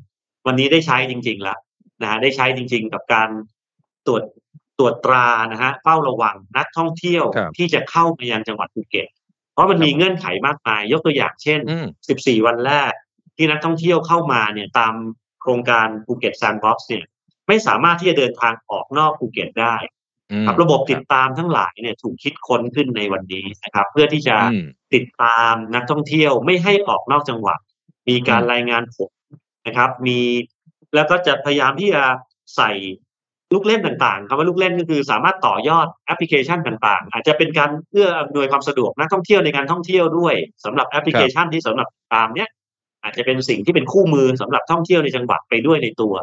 [0.47, 1.59] วันนี้ได้ใช้จริงๆแล้ว
[2.03, 3.29] นะฮะได้ใช้จริง ๆ กับการ
[4.07, 4.23] ตรวจ
[4.79, 7.25] ตรวจตรานะฮะเฝ้าระวังนักท่องเที่ยว
[7.57, 9.07] ที่จะเข้ามายังจังหวัดภูเก็ต
[9.53, 11.61] เพราะมันมีเงื่อนไขมากมาย ยกตัวอย่างเช่น
[12.03, 12.93] 14 วันแรก
[13.37, 14.95] ที่นักท่องเที่ยวเข้ามาเนี่ยตาม
[15.41, 17.05] โครงการภูเก็ตแซนด์บ็อกซ์เนี่ย
[17.49, 19.77] ไม่สามารถที่จะเดินทางออกนอกภูเก็ตได้
[20.47, 24.37] ครับระบบติดตามทั้งหลายเนี่ยถูกคิดค้นขึ้นในวันนี้นะครับ เพื่อที่จะ
[24.95, 27.59] ติดตามนักท่องเที่ยวไม่ให้ออกนอกจังหวัด
[28.09, 29.11] มีการรายงานผล
[29.67, 30.19] นะครับ มี
[30.95, 32.05] แล้วก็จะพยายามที่จะ
[32.57, 32.71] ใส่
[33.55, 40.35] ลูกเล่นต่างๆคำว่าลูกเล่นก็คือสามารถต่อยอดแอปพลิเคชันต่างๆ อาจจะเป็นการเพื่ออำนวยความสะดวกนักท่องเที่ยวในการท่องเที่ยวด้วย
[40.65, 42.49] สำหรับแอปพลิเคชันที่สำหรับตามเนี้ย
[43.03, 46.15] อาจจะเป็นสิ่งที่เป็นคู่มือสำหรับท่องเที่ยวในจังหวัดไปด้วยในตัว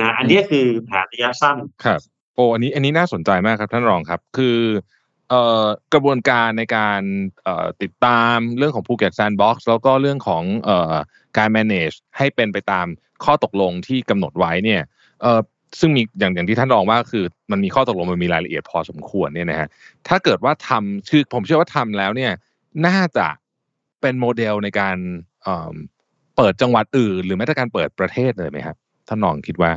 [0.00, 2.00] นะอันนี้คือแผนระยะสั้นครับ
[2.34, 4.58] โอ้อันนี้อันนี้น่าสนใจมากครับท่านรองครับ คือ
[5.30, 7.00] เอ่อกระบวนการในการ
[7.44, 10.94] เอ่อติดตามเรื่องของภูเก็ตแซนด์บ็อกซ์แล้วก็เรื่องของเอ่อ
[11.38, 12.86] การ manage ให้เป็นไปตาม
[13.24, 14.82] ข้อตกลงที่กำหนดไว้เนี่ย
[15.22, 15.40] เอ่อ
[15.80, 19.68] ซึ่งมีอย่างอย่างที่ท่านรองว่าคือมันมีข้อตกลงมันมีรายละเอียดพอสมควรเนี่ยนะฮะ
[20.08, 22.32] ถ้าเกิดว่าทำคือผมเชื่อว่าทำแล้วเนี่ย
[22.86, 23.26] น่าจะ
[24.00, 24.96] เป็นโมเดลในการ
[26.36, 28.76] เปิดจังหวัดอื่น หรือแม้แต่การเปิดประเทศเลยไหมครับ
[29.08, 29.70] ท่านรองคิดว่า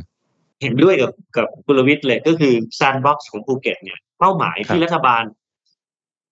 [0.62, 5.22] เห็นด้วยกับกับกุลวิทย์เลยก็คือแซนด์บ็อกซ์ของภูเก็ตเนี่ยเป้าหมายที่รัฐบาล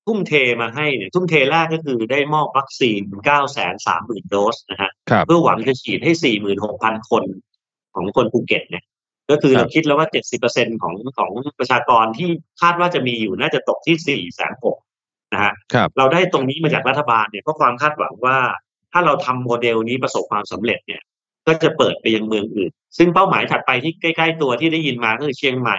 [0.07, 4.91] ทุ่มเทมาให้เนี่ยทุ่มเทแรกก็คือได้มอบวัคซีนเก้าแสนสามหมื่นโดสนะฮะ
[5.27, 7.25] เพื่อหวังจะฉีดให้สี่หมื่นหกพันคน
[7.95, 8.85] ของคนภูเก็ตเนี่ย
[9.31, 12.29] ก็คือเราคิดแล้วว่าเจ็ดสิบเปอร์เซ็นของของประชากรที่
[12.61, 14.77] คาดว่าจะมีอยู่น่าจะตกที่สี่แสนหก
[15.33, 15.53] นะฮะ
[15.99, 18.39] เราได้ตรงนี้มาจากรัฐบาลเนี่ยเพราะความคาดหวังว่า
[18.93, 21.03] ถ้าเราทำโมเดลนี้ประสบความสำเร็จเนี่ย
[21.47, 25.79] ก็จะเปิดไปยังเมืองอื่น ซึ่งเป้าหมายถัดไปที่ใกล้ ๆ ตัวที่ได้ยินมาก็คือเชียงใหม่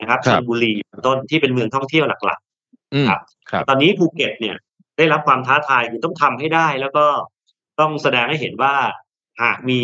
[0.00, 0.72] นะครับชลบุรี
[1.06, 3.20] ต้นที่เป็นเมืองท่องเที่ยวหลักๆครับ
[3.68, 4.56] ตอนนี้ภูเก็ตเนี่ย
[4.98, 7.06] ได้รับความท้าทายคือต้องทำให้ได้แล้วก็
[7.80, 8.74] ต้องแสดงให้เห็นว่า
[9.42, 9.80] หากมี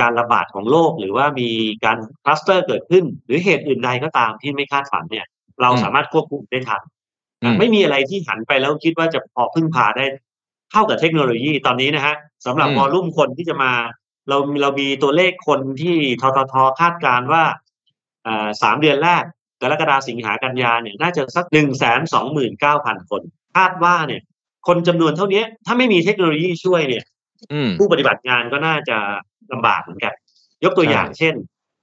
[0.00, 1.50] การระบาดของโรคหรือว่ามี
[1.84, 5.26] การคลัสเตอร์เกิดขึ้น หรือเหตุอื่นใดก็ตามที่ไม่คาดฝันเนี่ย
[5.62, 6.82] เราสามารถควบคุมได้ทัน
[7.58, 10.04] ไม่มีอะไรที่หันไปแล้วคิดว่าจะพอพึ่งพาได้
[10.70, 12.14] เท่ากับเทคโนโลยีตอนนี้นะฮะ
[12.46, 13.72] สำหรับวอลลุ่มคนที่จะมา
[14.28, 17.44] เราเรามีตัวเลขคนที่ทททคาดการว่า
[18.62, 19.24] สามเดือนแรก
[19.62, 23.22] กรกฎาสิงหากันยาเนี่ยน่าจะสักหนึ่งแสนสองหมื่นเก้าพันคน
[23.56, 24.22] คาดว่าเนี่ย
[24.68, 27.04] คนจำนวนเท่านี้ถ้าไม่มีเทคโนโลยีช่วยเนี่ย
[27.52, 28.98] อืมผู้ปฏิบัติงานก็น่าจะ
[29.52, 30.14] ลำบากเหมือนกัน
[30.64, 31.34] ยกตัวอย่างเช่น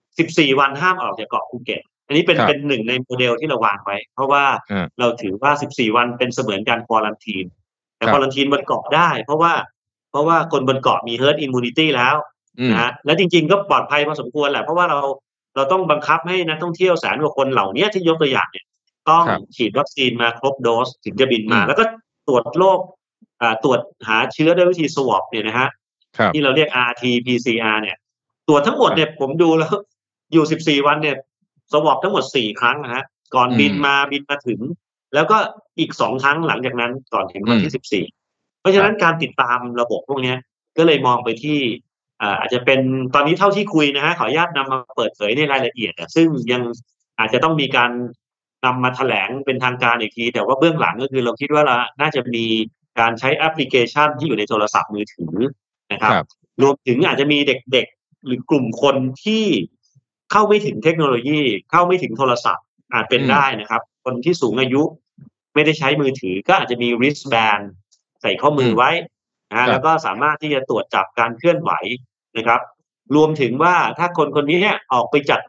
[0.05, 7.45] 14 วันห้ามออกจากเกาะภูเก็ต อันนี้เป็นครับเป็นหนึ่งในโมเดลที่เราวางไว้ เพราะว่าอ่าเราถือว่า 14 วันเป็นเสมือนการควอลันทีน
[7.97, 9.53] แต่ครับควอลันทีนบนเกาะได้ เพราะว่า
[10.11, 12.15] เพราะว่าคนบนเกาะมี herd immunity แล้ว
[12.59, 14.99] อืมนะฮะและจริงๆก็ปลอดภัยพอสมควรแหละ เพราะว่าเรา
[15.55, 18.65] เราต้องบังคับให้นักท่องเที่ยวแสนกว่าคนเหล่านี้ที่ยกตัวอย่างเนี่ย
[19.09, 21.83] ต้องครับฉีดวัคซีนมาครบโดสถึงจะบินมาอืมแล้วก็
[22.27, 22.79] ตรวจโรค
[23.41, 25.71] อ่าตรวจหาเชื้อด้วยวิธี swab เนี่ยนะฮะครับ
[26.33, 27.97] ที่เราเรียก RT PCR เนี่ย
[28.47, 29.73] ตรวจทั้งหมดเนี่ยผมดูแล้ว
[30.33, 31.15] อยู่14วันเนี่ย
[31.71, 33.03] สวอปทั้งหมด4ครั้งนะฮะ
[33.35, 34.59] ก่อนอืมบินมาบินมาถึง
[35.13, 35.37] แล้วก็
[35.79, 40.37] อีก2ครั้งหลังจากนั้นก่อนถึงวันที่14เพราะฉะนั้นการติดตามระบบพวกเนี้ย
[40.77, 41.59] ก็เลยมองไปที่
[42.21, 42.79] อ่าอาจจะเป็น
[43.13, 46.61] ตอนนี้เท่าที่คุยนะฮะขออนุญาตนำมาเปิดเผยในรายละเอียดอะซึ่งยัง
[47.19, 47.91] อาจจะต้องมีการ
[48.65, 52.45] นำมาแถลงเป็นทางการอีกที แต่ว่าเบื้องหลังก็คือเราคิดว่าเราน่าจะมี
[52.99, 55.33] การใช้แอปพลิเคชันที่อยู่ในโทรศัพท์มือถือ
[55.91, 56.25] นะครับครับ
[56.61, 58.95] รวมถึงอาจจะมีเด็กๆ หรือกลุ่มคน
[59.25, 59.45] ที่
[60.31, 61.39] เข้าไม่ถึงเทคโนโลยี
[61.71, 64.81] เข้าไม่ถึงโทรศัพท์อาจเป็นอืมได้นะครับ คนที่สูงอายุ
[65.53, 67.63] ไม่ได้ใช้มือถือก็อาจจะมี wristband
[68.21, 68.91] ใส่ข้อมือไว้
[69.49, 71.71] นะครัฮะบแล้วก็สามารถที่จะตรวจจับการเคลื่อนไหว
[72.37, 72.61] นะครับ
[73.15, 75.41] รวมถึงว่าถ้าคนคนนี้เนี่ยออกไปจาก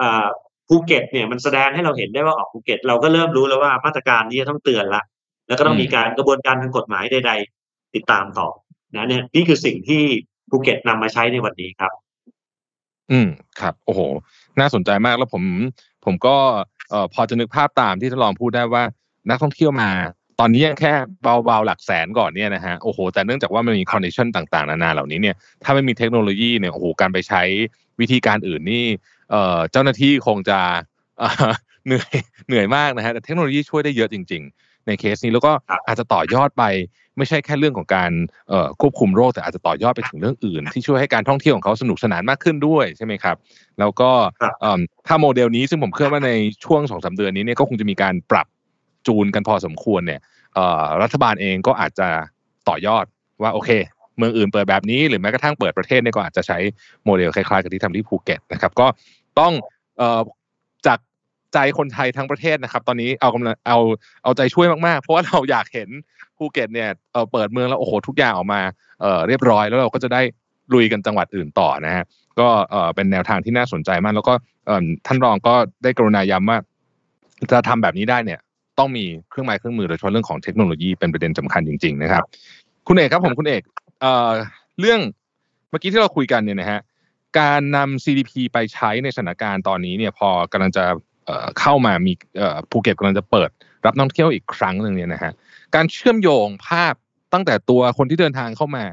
[0.00, 0.26] อ่า
[0.68, 5.02] ภูเก็ตเนี่ยมันแสดงให้เราเห็นได้ว่าออกภูเก็ต เราก็เริ่มรู้แล้วว่ามาตรการนี้จะต้องเตือนละ
[5.48, 8.48] แล้วก็ต้องอืมมีการกระบวนการทางกฎหมายใด ๆ ติดตามต่อ
[8.96, 10.02] นะเนี่ยนี่คือสิ่งที่
[10.50, 11.92] ภูเก็ตนำมาใช้ในวันนี้ครับ
[13.10, 13.28] อืม
[13.60, 14.00] ครับ โอ้โห
[14.60, 15.42] น่าสนใจมากแล้วผม
[16.04, 16.36] ผมก็
[16.90, 18.82] เอ่อพอจะนึกภาพตามที่ท่านรองพูดได้ว่า
[19.30, 19.90] นักท่องเที่ยวมา
[20.40, 27.42] ตอนนี้ยังแค่เบาๆหลักแสนก่อนเนี่ยนะฮะโอ้โหแต่เนื่องจากว่ามันมี condition ต่างๆนานาเหล่านี้เนี่ยถ้าไม่มีเทคโนโลยีเนี่ยโอ้โหการไปใช้
[28.00, 28.84] วิธีการอื่นนี่
[29.30, 30.58] เอ่อเจ้าหน้าที่คงจะ
[31.18, 31.52] เอ่อ
[31.86, 32.14] เหนื่อย
[32.48, 36.64] เหนื่อยมากนะฮะแต่เทคโนโลยีช่วยได้เยอะจริง ๆ ในเคสนี้แล้วก็ครับอาจจะต่อยอดไป
[37.18, 38.10] ไม่ใช่แค่เรื่องของการ
[38.48, 43.36] เอ่อควบคุมโรคแต่อาจจะต่อยอดไปถึงเรื่องอื่น ที่ช่วยให้การท่องเที่ยวของเขาสนุกสนานมากขึ้นด้วยใช่ไหมครับ
[43.78, 46.32] แล้วก็ครับเอิ่มถ้าโมเดลนี้ซึ่งผมเชื่อว่าใน
[46.64, 48.46] ช่วงสองสาเดือนนี้เนี่ยก็คงจะมีการปรับ
[49.06, 50.20] จูนกันพอสมควรเนี่ย
[50.54, 52.08] เอ่อรัฐบาลเองก็อาจจะ
[52.68, 53.04] ต่อยอด
[53.42, 53.70] ว่าโอเค
[54.18, 56.58] เมืองอื่นเปิดแบบนี้หรือแม้กระทั่งเปิดประเทศเนี่ยก็อาจจะใช้
[57.04, 58.86] โมเดลคล้ายๆกับที่ทำที่ภูเก็ตนะครับ ก็
[59.40, 59.52] ต้อง
[59.98, 60.26] เอ่อจาก
[61.54, 63.78] ใจคนไทยทั้งประเทศนะครับ ตอนนี้เอากำลังเอา
[64.22, 65.88] เอาใจช่วยมากๆ เพราะว่าเราอยากเห็น
[66.38, 68.60] ภูเก็ตเนี่ยเเปิดเมืองแล้วโอ้โหทุกอย่างออกมา
[69.00, 70.22] เเรียบร้อยแล้วเราก็จะได้
[70.74, 72.04] ลุยกันจังหวัดอื่นต่อนะฮะ
[72.40, 72.48] ก็
[72.94, 74.34] เป็นแนวทางที่น่าสนใจมาก แล้วก็
[75.06, 76.58] ท่านรองก็ได้กรุณาย้ำว่า
[77.50, 78.40] จะทำแบบนี้ได้เนี่ย
[78.78, 82.22] ต้องมีเครื่องไม้เครื่องมือโดยเฉพาะเรื่องของเทคโนโลยีเป็นประเด็นสำคัญจริง ๆ นะครับ
[82.86, 83.62] คุณเอกครับผมคุณเอก
[84.00, 84.30] เอ่อ
[84.80, 85.00] เรื่อง
[85.70, 86.80] เมื่อกี้ที่เราคุยกันเนี่ยนะฮะ
[87.38, 90.84] การนำ CDP ไปใช้ในสถานการณ์ตอนนี้เนี่ยพอกำลังจะ
[91.60, 92.12] เข้ามามี
[92.70, 93.50] ภูเก็ตกำลังจะเปิด
[93.86, 95.32] รับนักท่องเที่ยวอีกครั้งหนึ่งเนี่ยนะฮะ
[95.74, 96.94] การเชื่อมโยงภาพ
[97.32, 98.84] ตั้งแต่ตัวคนที่เดินทางเข้ามา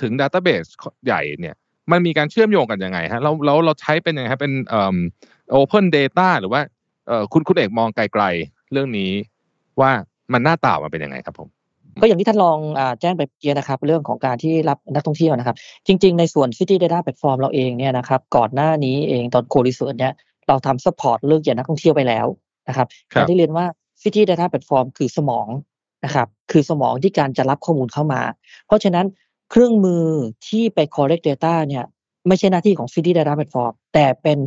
[0.00, 0.64] ถึง database
[1.06, 1.54] ใหญ่เนี่ย
[1.92, 4.96] มันมีการเชื่อมโยงกันยังไงฮะแล้วแล้วเราใช้เป็นยังไงฮะเป็นเอ่อ
[5.60, 6.60] open data หรือว่า
[7.08, 9.10] เอ่อคุณคุณเอกมองไกลๆ เรื่องนี้
[9.80, 9.90] ว่า
[10.32, 11.48] มันหน้าตามันเป็นยังไงครับผม
[12.00, 12.58] ก็อย่างที่ท่านรอง
[13.00, 20.14] แจ้งไปเมื่อกี้นะครับ เรื่องของการที่รับนักท่องเที่ยวนะครับ จริง ๆ ในส่วน City Data Platform เราเองเนี่ยนะครับ ก่อนหน้านี้เองตอนโควิดเซิร์ฟเนี่ย
[20.48, 22.26] เราทำ support เรื่องเกี่ยวกับนักท่องเที่ยวไปแล้ว
[22.68, 23.66] นะครับครับอย่างที่เรียนว่า
[24.02, 25.48] City Data Platform คือสมอง
[26.04, 28.20] นะครับคือสมองที่การจะรับข้อมูลเข้ามา
[28.66, 29.06] เพราะฉะนั้น
[29.50, 30.04] เครื่องมือ
[30.46, 31.84] ที่ไป collect data เนี่ย
[32.28, 34.38] ไม่ใช่หน้าที่ของ City Data Platform แต่เป็น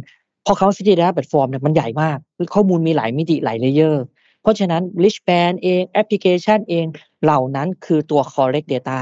[0.44, 2.18] เพราะเขา City Data Platform เนี่ยมันใหญ่มาก
[2.56, 4.04] ข้อมูลมีหลายมิติหลายเลเยอร์
[4.42, 6.86] เพราะฉะนั้น Rich Band เองแอปพลิเคชันเอง
[7.24, 9.00] เหล่านั้นคือตัว collect data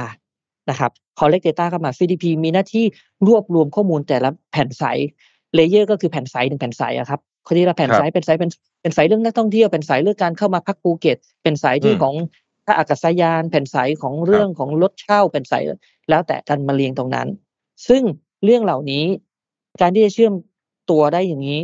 [0.69, 2.85] นะครับ collect data เข้ามา CDP มีหน้าที่
[3.27, 4.83] รวบรวมข้อมูลแต่ละแผ่นใส
[5.55, 8.49] layer ก็คือแผ่นใสหนึ่งแผ่นใสอะครับคนที่ละแผ่นใสเป็นใสเป็น
[8.81, 12.15] เป็นใสเรื่องนักท่องเที่ยวเป็นใสเรื่องการเข้ามาพักภูเก็ต เป็นใสที่อืมของ
[12.65, 15.53] ท่าอากาศยานแผ่นใสของเรื่องของรถเช่าเป็นใส
[16.09, 17.27] แล้วแต่กันมาเรียงตรงนั้น
[17.87, 18.03] ซึ่ง
[18.43, 19.05] เรื่องเหล่านี้
[19.81, 20.33] การที่จะเชื่อม
[20.89, 21.59] ตัวได้อย่างนี้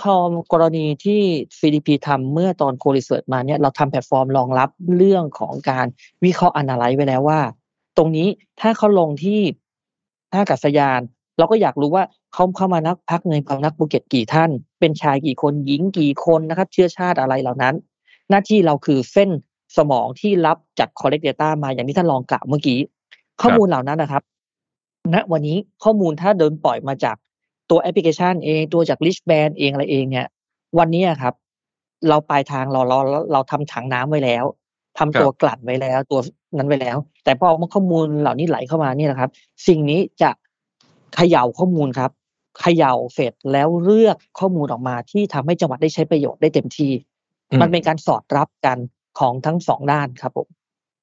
[0.00, 0.14] พอ
[0.52, 1.20] กรณีที่
[1.58, 5.86] CDP ทำเมื่อตอนโควิดเซิร์ฟมาเนี่ยเราทำแพลตฟอร์มรองรับเรื่องของการ
[6.24, 7.40] วิเคราะห์ analyze ไว้แล้วว่า
[7.96, 8.28] ตรงนี้
[8.60, 9.40] ถ้าเขาลงที่
[10.32, 11.00] ท่าอากาศยาน
[11.38, 17.74] เราก็อยากรู้ว่าเขาเข้ามานักพักในความนักภูเก็ตกี่ท่าน เป็นชายกี่คนหญิงกี่คนนะครับ เชื้อชาติอะไรเหล่านั้น
[18.30, 19.30] หน้าที่เราคือเส้น
[19.76, 22.78] สมองที่รับจาก collect data มาอย่างที่ท่านรองกล่าวเมื่อกี้
[23.42, 24.22] ข้อมูลเหล่านั้นนะครับ
[25.14, 27.16] ณวันนี้ข้อมูลถ้าเดินปล่อยมาจาก
[27.70, 30.26] ตัวแอปพลิเคชันเองตัวจาก Rich Band เองอะไรเองเนี่ย
[30.78, 31.34] วันนี้อะครับ
[32.08, 34.44] เราปลายทางเราเราเราเราทำถังน้ำไว้แล้ว
[34.98, 36.20] ทำตัวกลั่นไว้แล้ว ตัว
[36.56, 39.30] นั้นไว้แล้ว แต่พอข้อมูลเหล่านี้ไหลเข้ามานี่นะครับ
[39.68, 40.30] สิ่งนี้จะ
[41.14, 42.10] เขย่าข้อมูลครับ
[42.60, 46.92] เขย่าเสร็จแล้วเลือกข้อมูลออกมาที่ทำให้จังหวัดได้ใช้ประโยชน์ได้เต็มที่
[47.50, 48.78] อืมมันเป็นการสอดรับกัน
[49.18, 50.48] ของทั้งสองด้านครับผม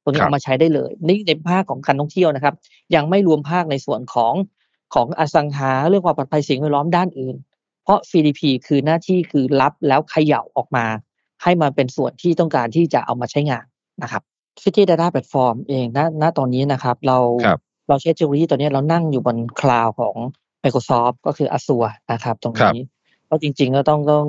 [0.04, 2.56] ตรงนี้ครับเอามาใช้ได้เลย นี่ในภาคของการท่องเที่ยวนะครับ
[2.96, 4.34] ยังไม่รวมภาคในส่วนของ
[4.94, 7.36] ของอสังหาเรื่องความปลอดภัยสิ่งแวดล้อมด้านอื่น
[7.84, 10.86] เพราะ CDP คือหน้าที่คือรับแล้วเขย่าออกมา
[11.44, 13.66] ให้มันเป็นส่วนที่ต้องการที่จะเอามาใช้งาน
[14.02, 14.24] นะครับ
[14.64, 17.60] City Data Platform เองณณตอนนี้นะครับ เราครับ
[17.92, 20.16] เราใช้เทคโนโลยีตัวนี้เรานั่งอยู่บนคลาวของ
[20.64, 22.84] Microsoft ก็คือ Azure นะครับ ตรงนี้
[23.30, 24.28] ก็จริง ๆ ก็ต้องต้อง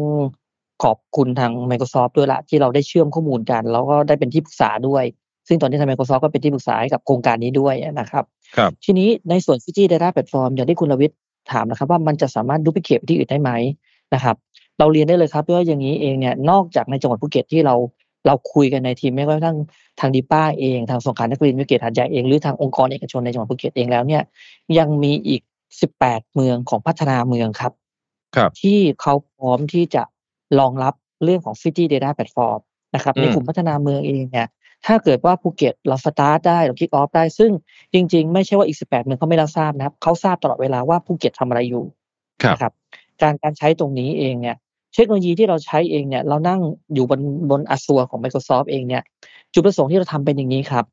[0.82, 5.04] ขอบคุณทาง Microsoft ด้วยละที่เราได้เชื่อมข้อมูลกัน แล้วก็ได้เป็นที่ปรึกษาด้วย
[5.48, 8.24] ซึ่งตอนนี้ทาง Microsoft ก็เป็นที่ปรึกษาให้กับโครงการนี้ด้วยนะครับ
[8.56, 11.18] ครับ ทีนี้ในส่วน City Data Platform อย่างที่คุณรวิทย์
[11.52, 13.50] ถามนะครับ ว่ามันจะสามารถดู replicate ที่อื่นได้ไหม
[14.14, 14.36] นะครับ
[14.78, 17.74] เราเรียนได้เลยครับว่าอย่างนี้เองเนี่ยนอกจากในจังหวัดภูเก็ตที่เรา
[18.26, 19.58] เราคุยกันในทีมไม่ว่าทั้ง
[20.00, 24.22] ทางดีป้าเองทางสงขลานครินทร์วิทยาเขตหาดใหญ่เองหรือทางองค์กรเอกชนในจังหวัดภูเก็ตเองแล้วเนี่ย
[24.78, 25.42] ยังมีอีก
[25.88, 27.72] 18 เมืองของพัฒนาเมืองครับ
[28.36, 30.02] ครับ ที่เขาพร้อมที่จะ
[30.58, 32.60] รองรับเรื่องของ City Data Platform
[32.94, 34.48] นะครับอืมในกลุ่มพัฒนาเมืองเองเนี่ย
[34.86, 37.50] ถ้าเกิดว่าภูเก็ตเราสตาร์ทได้เรา kick off ได้ซึ่ง
[37.94, 41.84] จริง ๆ ไม่ใช่ว่าอีก 18 เมืองเขาไม่รับทราบนะครับเขาทราบตลอดเวลาว่าภูเก็ตทำอะไรอยู่
[42.42, 42.72] ครับนะครับ
[43.22, 44.56] การการใช้ตรงนี้เองเนี่ย
[44.94, 46.60] เทคโนโลยีที่เราใช้เองเนี่ยเรานั่ง
[46.94, 49.02] อยู่บนบน Azure ของ Microsoft เองเนี่ย
[49.52, 50.84] จุดประสงค์ที่เราทำเป็นอย่างนี้ครับ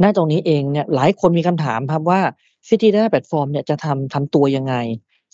[0.00, 2.20] หน้าตรงนี้เองเนี่ยหลายคนมีคำถามครับว่า
[2.68, 4.74] City Data Platform เนี่ยจะทำทำตัวยังไง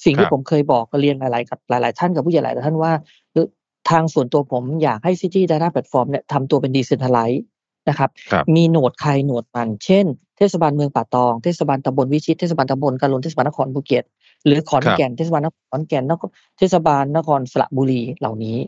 [0.05, 2.93] สิ่งคที่รับผมเคยบอกกับเรียนหลายๆกับหลาย ๆ ท่านกับผู้ใหญ่หลายท่านว่า
[3.33, 3.45] คือ
[3.91, 7.41] ทางส่วนตัวผมอยากให้ City Data Platform เนี่ยทำตัวเป็น Decentralize
[7.89, 10.07] นะครับครับมีโหนดใครโหนดมัน เช่น
[10.39, 14.05] เทศบาลเมืองป่าตอง เทศบาลตำบลวิชิต เทศบาลตำบลกาลนเทศบาลนครภูเก็ต
[14.45, 18.59] หรือขอนครับแก่นเทศบาลนครขอนแก่นนครเทศบาลนครสระบุรีเหล่านี้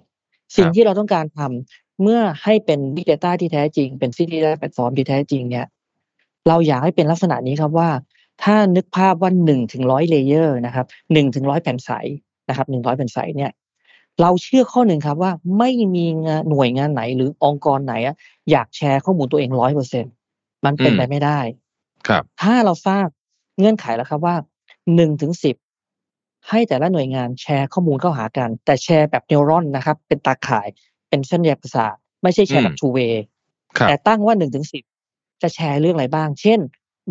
[0.56, 5.66] สิ่งครับที่เราต้องการทเมื่อให้เป็น Big Data ที่แท้จริง เป็น City Data Platform ที่แท้จริงเนี่ย
[6.48, 7.90] เราอยากให้เป็นลักษณะนี้ครับว่า
[8.42, 11.90] ถ้านึกภาพว่าหนึ่งถึงร้อย layer นะครับหนึ่งถึงร้อยแผ่นใส
[12.48, 13.50] นะครับหนึ่งร้อยแผ่นใสเนี่ย
[14.22, 18.16] เราเชื่อข้อหนึ่งครับว่าไม่มีงานหน่วยงานไหนหรือองค์กรไหนอะ
[18.50, 20.04] อยากแชร์ข้อมูลตัวเองร้อยเปอร์เซ็น
[20.64, 21.40] มันเป็นอืมไปไม่ได้
[22.08, 23.04] ครับ ถ้าเราสร้าง
[23.58, 24.36] เงื่อนไขแล้วครับว่า
[24.94, 25.56] หนึ่งถึงสิบ
[26.48, 30.68] ให้แต่ละหน่วยงานแชร์ข้อมูลเข้าหากัน แต่แชร์แบบ neuron นะครับ เป็นตาข่าย
[31.08, 32.98] เป็นเส้นแยกประสาทไม่ใช่แชร์แบบอืมทูเว
[33.76, 34.84] ครับแต่ตั้งว่าหนึ่งถึงสิบ
[35.42, 36.60] จะแชร์เรื่องอะไรบ้าง เช่น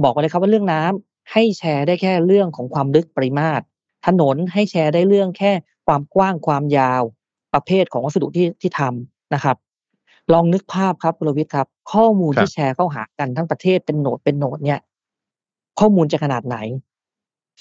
[0.03, 3.63] บอกไปเลยครับว่าเรื่องน้ำให้แชร์ได้แค่เรื่องของความลึกปริมาตร
[4.05, 5.51] ถนนให้แชร์ได้เรื่องแค่
[5.87, 7.03] ความกว้างความยาว
[7.53, 9.57] ประเภทของวัสดุที่ที่ทำนะครับ
[10.33, 14.79] ลองนึกภาพครับคุณรวิทย์ครับ ข้อมูลครับที่แชร์เข้าหากันทั้งประเทศเป็นโหนดเป็นโหนดเนี่ย
[15.79, 16.57] ข้อมูลจะขนาดไหน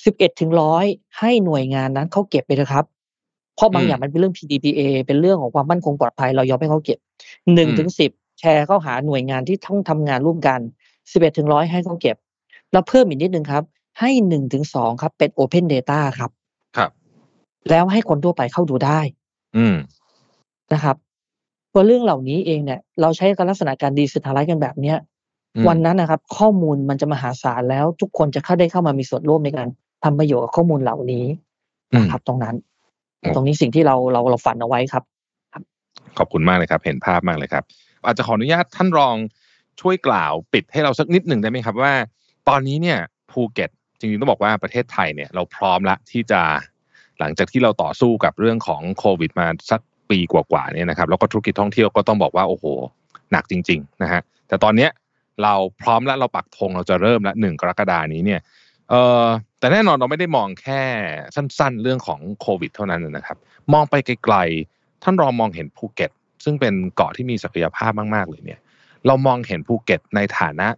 [0.04, 0.84] สิบเอ็ดถึงร้อย
[1.18, 2.84] ให้หน่วยงานนั้นเขาเก็บไปเถอะครับ
[3.56, 6.98] เพราะบางอืมอย่างมันเป็นเรื่อง PDPA เป็นเรื่องของความมั่นคงปลอดภัยเรายอมให้เขาเก็บ
[7.54, 10.60] หนึ่งอืมถึงสิบแชร์เข้าหาหน่วยงานที่ต้องทำงานร่วมกัน
[11.12, 12.16] สิบเอ็ดถึงร้อยให้เขาเก็บ
[12.72, 13.62] แล้วเพิ่มอีกนิดนึงครับ
[14.00, 16.30] ให้หนึ่งถึงสองครับ เป็น Open Data ครับ
[16.76, 16.90] ครับ
[17.70, 19.00] แล้วให้คนทั่วไปเข้าดูได้
[19.56, 19.76] อืม
[20.72, 20.96] นะครับ
[21.70, 24.96] เพราะเรื่องเหล่านี้เองเนี่ย เราใช้การลักษณะการดีสิทธาไลกันแบบเนี้ย
[25.56, 29.68] อืมวันนั้นนะครับ ข้อมูลมันจะมหาศาลแล้วทุกคนจะเข้าได้เข้ามามีส่วนร่วมในการ
[30.04, 31.24] ทำประโยชน์กับข้อมูลเหล่านี้
[31.92, 32.54] อืมนะครับ ตรงนั้น
[33.18, 35.04] โอ้ตรงนี้สิ่งที่เราเราเราฝันเอาไว้ครับ
[36.18, 37.64] ขอบคุณมากเลยครับ เห็นภาพมากเลยครับ
[38.04, 39.16] อาจจะขออนุญาตท่านรอง
[39.80, 41.94] ช่วยกล่าวปิดให้เราสักนิดหนึ่งได้ไหมครับว่า
[42.48, 42.98] ตอนนี้เนี่ย
[43.30, 46.40] ภูเก็ตจริงๆต้องบอกว่าประเทศไทยเนี่ยเราพร้อมละที่จะ
[47.18, 49.80] หลังจากที่เราต่อสู้กับเรื่องของโควิดมาสัก
[50.10, 52.64] ปีกว่าๆเนี่ยนะครับแล้วก็ธุรกิจท่องเที่ยวก็ต้องบอกว่าโอ้โห
[53.32, 54.90] หนักจริง ๆ นะฮะแต่ตอนเนี้ย
[55.42, 58.40] เราพร้อมแล้วเราปักธงเราจะเริ่มละหนึ่งกรกฎานี้เนี่ย
[58.90, 59.26] เอ่อ
[59.58, 60.82] แต่แน่นอนเราไม่ได้มองแค่
[61.34, 63.38] สั้นๆ เรื่องของโควิด เท่านั้นนะครับ
[63.72, 63.94] มองไป
[64.24, 66.10] ไกลๆท่านรอมองเห็นภูเก็ต
[66.44, 68.60] ซึ่งเป็นเกาะที่มีศักยภาพมากๆเลยเนี่ย
[69.06, 70.68] เรามองเห็นภูเก็ตในฐานะ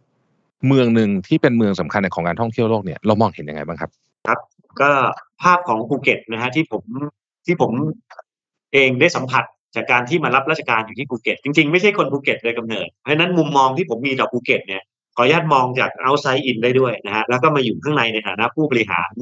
[0.66, 3.90] เมืองหนึ่งที่เป็นเมืองสำคัญของการท่องเที่ยวโลกเนี่ยเรามองเห็นยังไงบ้างครับ
[4.26, 4.38] ครับ
[4.80, 4.90] ก็
[5.42, 6.84] ภาพของภูเก็ตนะฮะที่ผม
[7.46, 7.72] ที่ผม
[8.72, 9.44] เองได้สัมผัส
[9.76, 14.82] จากการที่มารับราชการอยู่ที่ภูเก็ต จริงๆ ไม่ใช่คนภูเก็ตโดยกำเนิด เพราะฉะนั้นมุมมองที่ผมมีต่อภูเก็ตเนี่ย
[15.20, 19.12] ขออนุญาตมองจาก outside in ได้ด้วยนะฮะแล้วก็มาอยู่ข้างในในฐานะผู้บริหาร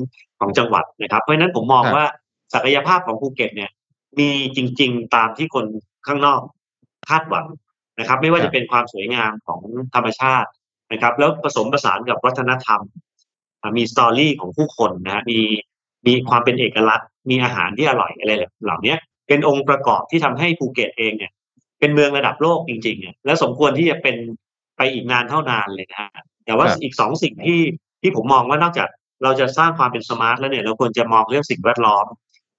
[0.40, 2.08] ของจังหวัดนะครับ เพราะฉะนั้นผมมองครับว่า
[2.54, 3.70] ศักยภาพของภูเก็ตเนี่ย
[4.18, 5.64] มีจริง ๆ ตามที่คน
[6.06, 6.40] ข้างนอก
[7.08, 7.46] คาดหวัง
[7.98, 9.60] นะครับ ไม่ว่าครัจะบเป็นความสวยงามของ
[9.94, 10.48] ธรรมชาติ
[10.92, 12.80] นะครับ แล้วผสมผสานกับวัฒนธรรม
[13.62, 15.40] อะมี story ของผู้คนนะฮะมี
[16.06, 18.32] มีความเป็นเอกลักษณ์ มีอาหารที่อร่อยอะไร
[18.64, 18.94] เหล่านี้
[19.28, 21.32] เป็นองค์ประกอบที่ทำให้ภูเก็ตเองเนี่ย
[21.80, 24.16] เป็นเมืองระดับโลกจริงๆเนี่ยและสมควรที่จะเป็น
[24.76, 26.10] ไปอีกนานเท่านานเลยนะฮะ
[26.44, 27.60] แต่ว่าครับอีกสองสิ่งที่
[28.02, 28.88] ที่ผมมองว่านอกจาก
[29.22, 32.06] เราจะสร้างความเป็น smart แล้วเนี่ย เราควรจะมองเรื่องสิ่งแวดล้อม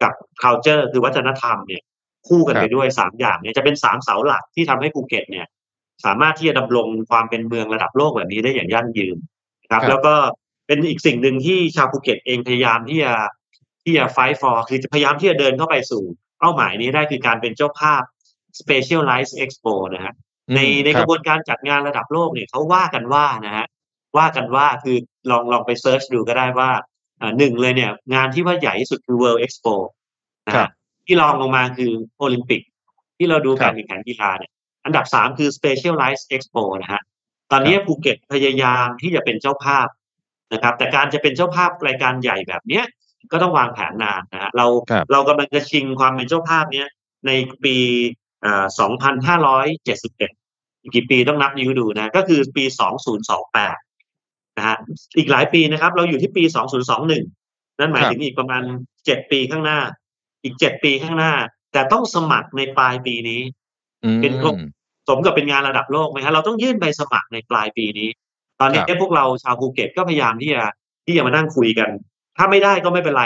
[0.03, 1.81] กับ culture คือวัฒนธรรมเนี่ย
[2.27, 5.47] คู่กันไปด้วยสามอย่างเนี่ยจะเป็นสามเสาหลักที่ทำให้ภูเก็ตเนี่ย
[6.05, 9.17] สามารถที่จะดำรงความเป็นเมืองระดับโลกแบบนี้ได้อย่างยั่งยืน
[9.63, 10.13] นะครับครับ แล้วก็
[10.67, 13.13] เป็นอีกสิ่งหนึ่งที่ชาวภูเก็ตเองพยายามที่จะ
[13.83, 16.03] ที่จะ fight for คือจะพยายามที่จะเดินเข้าไปสู่
[16.39, 18.01] เป้าหมายนี้ได้คือการเป็นเจ้าภาพ
[18.59, 20.13] specialized expo นะฮะ
[20.55, 23.67] ในในกระบวนการจัดงานระดับโลกเนี่ยเขาว่ากันว่านะฮะ
[24.17, 24.97] ว่ากันว่าคือ
[25.29, 26.69] ลองลองไป search ดูก็ได้ว่า
[27.21, 29.75] อ่าหนึ่งเลยเนี่ย งานที่ว่าใหญ่ที่สุดคือ World Expo
[30.47, 30.69] นะครัฮะบ
[31.05, 32.61] ที่รองลงมาคือโอลิมปิก
[33.17, 34.51] ที่เราดูครัการบแข่งขันกีฬาเนี่ย
[34.85, 37.01] อันดับสามคือ Specialized Expo นะฮะ
[37.51, 39.87] ตอนนี้ภูเก็ตพยายามที่จะเป็นเจ้าภาพ
[40.53, 42.85] นะครับ แต่การจะเป็นเจ้าภาพรายการใหญ่แบบเนี้ย
[43.31, 46.87] ก็ต้องวางแผนนานนะฮะเราครับเรากำลังจะชิงความเป็นเจ้าภาพเนี้ย
[47.27, 47.31] ใน
[47.63, 52.63] ปีอ่า 2571 อีกกี่ปีต้องนับนิ้วดูนะ ก็คือปี
[53.39, 54.77] 2028 นะฮะ
[55.17, 56.43] อีกหลายปีนะครับ เราอยู่ที่ปี
[57.11, 58.61] 2021 นั่นหมายครับถึงอีกประมาณ
[58.97, 59.79] 7 ปีข้างหน้า
[60.43, 61.31] อีก 7 ปีข้างหน้า
[61.73, 63.41] แต่ต้องสมัครในปลายปีนี้
[64.03, 64.57] อืมเป็นกลุ่ม
[65.07, 68.09] สมกับเป็นงานระดับโลกไหมฮะ เราต้องยื่นใบสมัครในปลายปีนี้
[68.59, 70.63] ตอนนี้ครับพวกเราชาวภูเก็ตก็พยายามที่จะ
[71.05, 71.89] ที่จะมานั่งคุยกัน
[72.37, 73.23] ถ้าไม่ได้ก็ไม่เป็นไร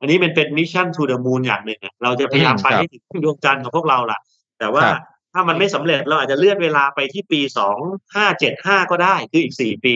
[0.00, 4.18] อันนี้มันเป็นมิชชั่น to the moon อย่างหนึ่งอะเราจะพยายามไปให้ถึงดวงจันทร์ของพวกเราล่ะ
[4.62, 7.78] แต่ว่าครับถ้ามันไม่สำเร็จเราอาจจะเลื่อนเวลาไปที่ปีสอง
[8.16, 9.94] ห้าเจ็ดห้าก็ได้คืออีกสี่ปี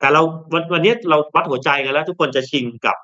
[0.00, 0.22] แต่เรา
[0.52, 2.96] วันวันนี้เราวัดหัวใจกันแล้ว ทุกคนจะชิงกับ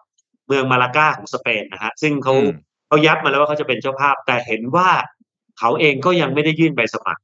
[0.47, 2.49] เมืองมาลากาของสเปนนะฮะซึ่งเขาอืม
[2.87, 4.91] เขายับมาแล้วว่าเขาจะเป็นเจ้าภาพ แต่เห็นว่า
[5.59, 7.23] เขาเองก็ยังไม่ได้ยื่นใบสมัคร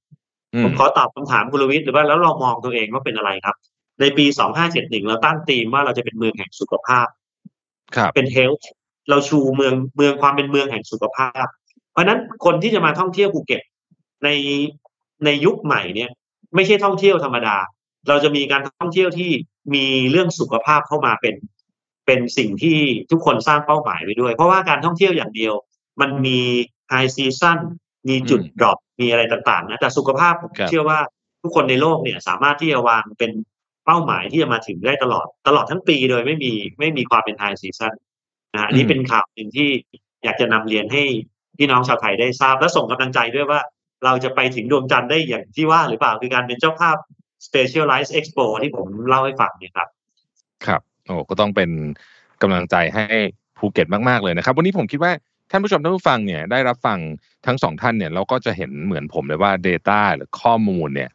[0.55, 3.57] อืผมมขอตอบคำถามคุณลวิทย์หรือว่าแล้วลองมองตัวเองว่าเป็นอะไรครับ
[4.01, 4.27] ในปี
[4.67, 7.07] 2571เราตั้งธีมว่าเราจะเป็นเมืองแห่งสุขภาพ
[7.97, 8.71] ครับเป็นเฮลท์
[9.11, 11.47] เราชูเมืองเมืองความเป็นเมืองแห่งสุขภาพ
[11.93, 13.63] เพราะฉะนั้นคนที่จะมาท่องเที่ยวภูเก็ต
[14.25, 14.29] ใน
[15.25, 16.11] ในยุคใหม่เนี่ย
[16.55, 17.57] ไม่ใช่ท่องเที่ยวธรรมดา
[18.09, 19.31] เราจะมีการท่องเที่ยวที่
[19.75, 21.35] มีเรื่องสุขภาพเข้ามาเป็น
[22.07, 22.79] เป็นสิ่งที่
[23.11, 25.55] ทุกคนสร้างเป้าหมายไว้ด้วย เพราะว่าการท่องเที่ยวอย่างเดียว
[26.01, 26.41] มันมี
[26.89, 27.59] high season
[28.09, 30.99] มีจุดอืม drop มีอะไรต่างๆนะแต่สุขภาพผมครับเชื่อว่า
[31.43, 33.31] ทุกคนในโลกเนี่ยสามารถที่จะวางเป็น
[33.85, 37.95] เป้าหมายที่จะมาถึงได้ตลอดตลอดทั้งปีโดยไม่มีไม่มีความเป็น high season
[38.53, 39.69] นะฮะอันนี้อืมเป็นข่าวหนึ่งที่
[40.25, 41.03] อยากจะนำเรียนให้
[41.59, 43.61] พี่น้องชาวไทยได้ทราบและส่งกำลังใจด้วยว่า
[44.05, 46.97] เราจะไปถึงดวงจันทร์ได้อย่างที่ว่าหรือเปล่าคือการเป็นเจ้าภาพ
[47.47, 49.89] Specialized Expo ที่ผมเล่าให้ฟังเนี่ยครับ
[50.67, 51.71] ครับโอ้ก็ต้องเป็น
[52.43, 53.05] กำลังใจให้
[53.59, 55.13] ภูเก็ตมาก ๆ เลยนะครับ วันนี้ผมคิดว่า
[55.51, 56.99] ท่านผู้ชมท่านผู้ฟังเนี่ยได้รับฟัง
[57.47, 61.11] ทั้งสองท่านเนี่ยเราก็จะเห็นเหมือนผมเลยว่า Data หรือข้อมูลเนี่ย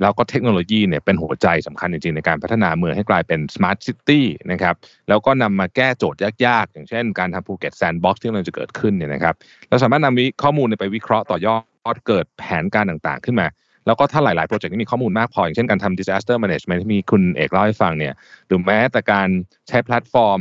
[0.00, 4.20] แล้วก็เทคโนโลยีเนี่ยเป็นหัวใจสำคัญจริง ๆ ในการพัฒนาเมืองให้กลายเป็น Smart City
[4.52, 4.74] นะครับ
[5.08, 9.34] แล้วก็นำมาแก้โจทย์ยาก ๆ อย่างเช่นการทำภูเก็ตแซนด์บ็อกซ์ที่กำลังจะเกิดขึ้นเนี่ยนะครับ
[9.68, 11.62] เราสามารถนำข้อมูลไปวิเคราะห์ต่อยอด
[12.06, 13.46] เกิดแผนการต่างๆ ขึ้นมา
[13.86, 18.14] แล้วก็ถ้าหลายๆ โปรเจกต์ที่มีข้อมูลมากพอ อย่างเช่นการทำ disaster management ที่มีคุณเอกเล่าให้ฟังเนี่ย
[18.46, 19.28] หรือแม้แต่การ
[19.68, 20.40] ใช้แพลตฟอร์ม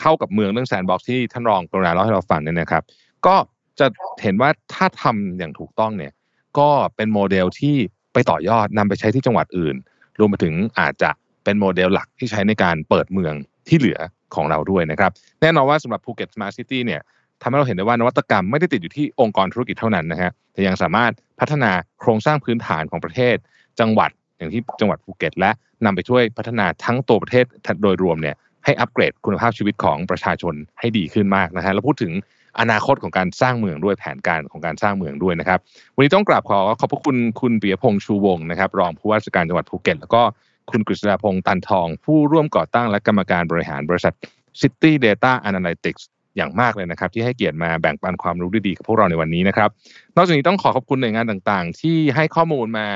[0.00, 2.82] เข้ากับเมืองเรื่อง Sandbox ที่ท่านรองกรุณาเล่าให้เราฟังเนี่ยนะครับ
[3.26, 3.36] ก็
[3.78, 3.86] จะ
[4.22, 6.12] เห็นว่าถ้าทำอย่างถูกต้องเนี่ย
[6.58, 7.76] ก็เป็นโมเดลที่
[8.12, 9.76] ไปต่อยอดนำไปใช้ที่จังหวัดอื่น
[10.18, 11.10] รวมไปถึงอาจจะ
[11.44, 13.34] เป็นโมเดลหลักที่ใช้ในการเปิดเมือง
[13.68, 13.98] ที่เหลือ
[14.34, 17.00] ของเราด้วยนะครับ แน่นอนว่าสำหรับภูเก็ต Smart City เนี่ย
[17.42, 23.36] ทำให้เราเห็นได้ว่านวัตกรรมไม่ได้ติดอยู่ที่องค์กรธุรกิจเท่านั้นนะฮะแต่ยังสามารถพัฒนาโครงสร้างพื้นฐานของประเทศ
[23.80, 25.50] จังหวัดอย่างที่จังหวัดภูเก็ต และ
[25.84, 27.44] นำไปช่วยพัฒนาทั้งตัวประเทศ
[27.82, 32.12] โดยรวมเนี่ยให้อัปเกรดคุณภาพชีวิตของประชาชนให้ดีขึ้นมากนะฮะแล้วพูดถึง
[32.60, 35.58] อนาคตของการสร้างเมืองด้วยแผนการของการสร้างเมืองด้วยนะครับ
[35.94, 40.22] วันนี้ต้องกราบขอขอบพระคุณคุณปิยพงษ์ชูวงศ์นะครับ รองผู้ว่าราชการจังหวัดภูเก็ต แล้วก็
[40.70, 44.14] คุณกฤษดาพงษ์ตันทอง ผู้ร่วมก่อตั้งและกรรมการบริหารบริษัท
[44.60, 46.02] City Data Analytics
[46.36, 49.70] อย่างมากเลยนะครับ ที่ให้เกียรติมาแบ่งปันความรู้ดีๆกับพวกเราในวันนี้นะครับ
[50.16, 52.86] นอกจากนี้ต้องขอขอบคุณหน่วยงานต่างๆ ที่ให้ข้อมูลมา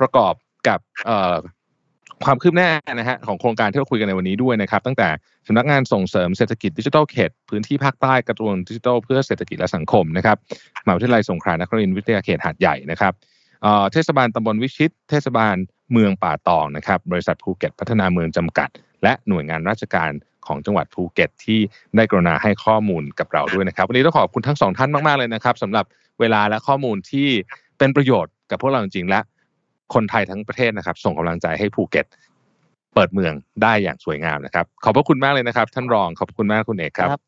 [0.00, 0.34] ประกอบ
[0.68, 0.78] กับ
[2.24, 5.08] ความคืบหน้านะฮะของโครงการที่เราคุยกันในวันนี้ด้วยนะครับ ตั้งแต่
[5.46, 10.36] สำนักงานส่งเสริมเศรษฐกิจดิจิทัลเขตพื้นที่ภาคใต้กระทรวงดิจิทัลเพื่อเศรษฐกิจและสังคมนะครับ
[10.84, 13.12] มหาวิทยาลัยสงขลานครินทร์วิทยาเขตหาดใหญ่นะครับ
[13.92, 15.56] เทศบาลตำบลวิชิต เทศบาล
[15.92, 18.68] เมืองป่าตองนะครับ บริษัทภูเก็ตพัฒนาเมืองจำกัด
[19.02, 20.10] และหน่วยงานราชการ
[20.46, 21.58] ของจังหวัดภูเก็ตที่
[21.96, 25.84] ได้กรุณาให้ข้อมูลกับเราด้วยนะครับ วันนี้ต้องขอบคุณทั้งสองท่านมากๆเลยนะครับสำหรับ
[26.20, 27.28] เวลาและข้อมูลที่
[27.78, 29.20] เป็นประโยชน์กับพวกเราจริงๆและ
[29.94, 32.06] คนไทยทั้งประเทศนะครับ ส่งกำลังใจให้ภูเก็ต
[32.94, 37.20] เปิดเมืองได้อย่างสวยงามนะครับ ขอบพระคุณมากเลยนะครับ ท่านรองขอบคุณมากคุณเอกครับครับ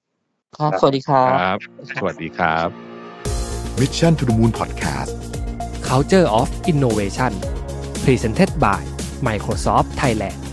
[0.58, 1.58] ครับสวัสดีครับครับ
[2.00, 2.68] สวัสดีครับ
[3.80, 5.12] Mission to the Moon Podcast
[5.88, 7.32] Culture of Innovation
[8.04, 8.82] Presented by
[9.28, 10.43] Microsoft Thailand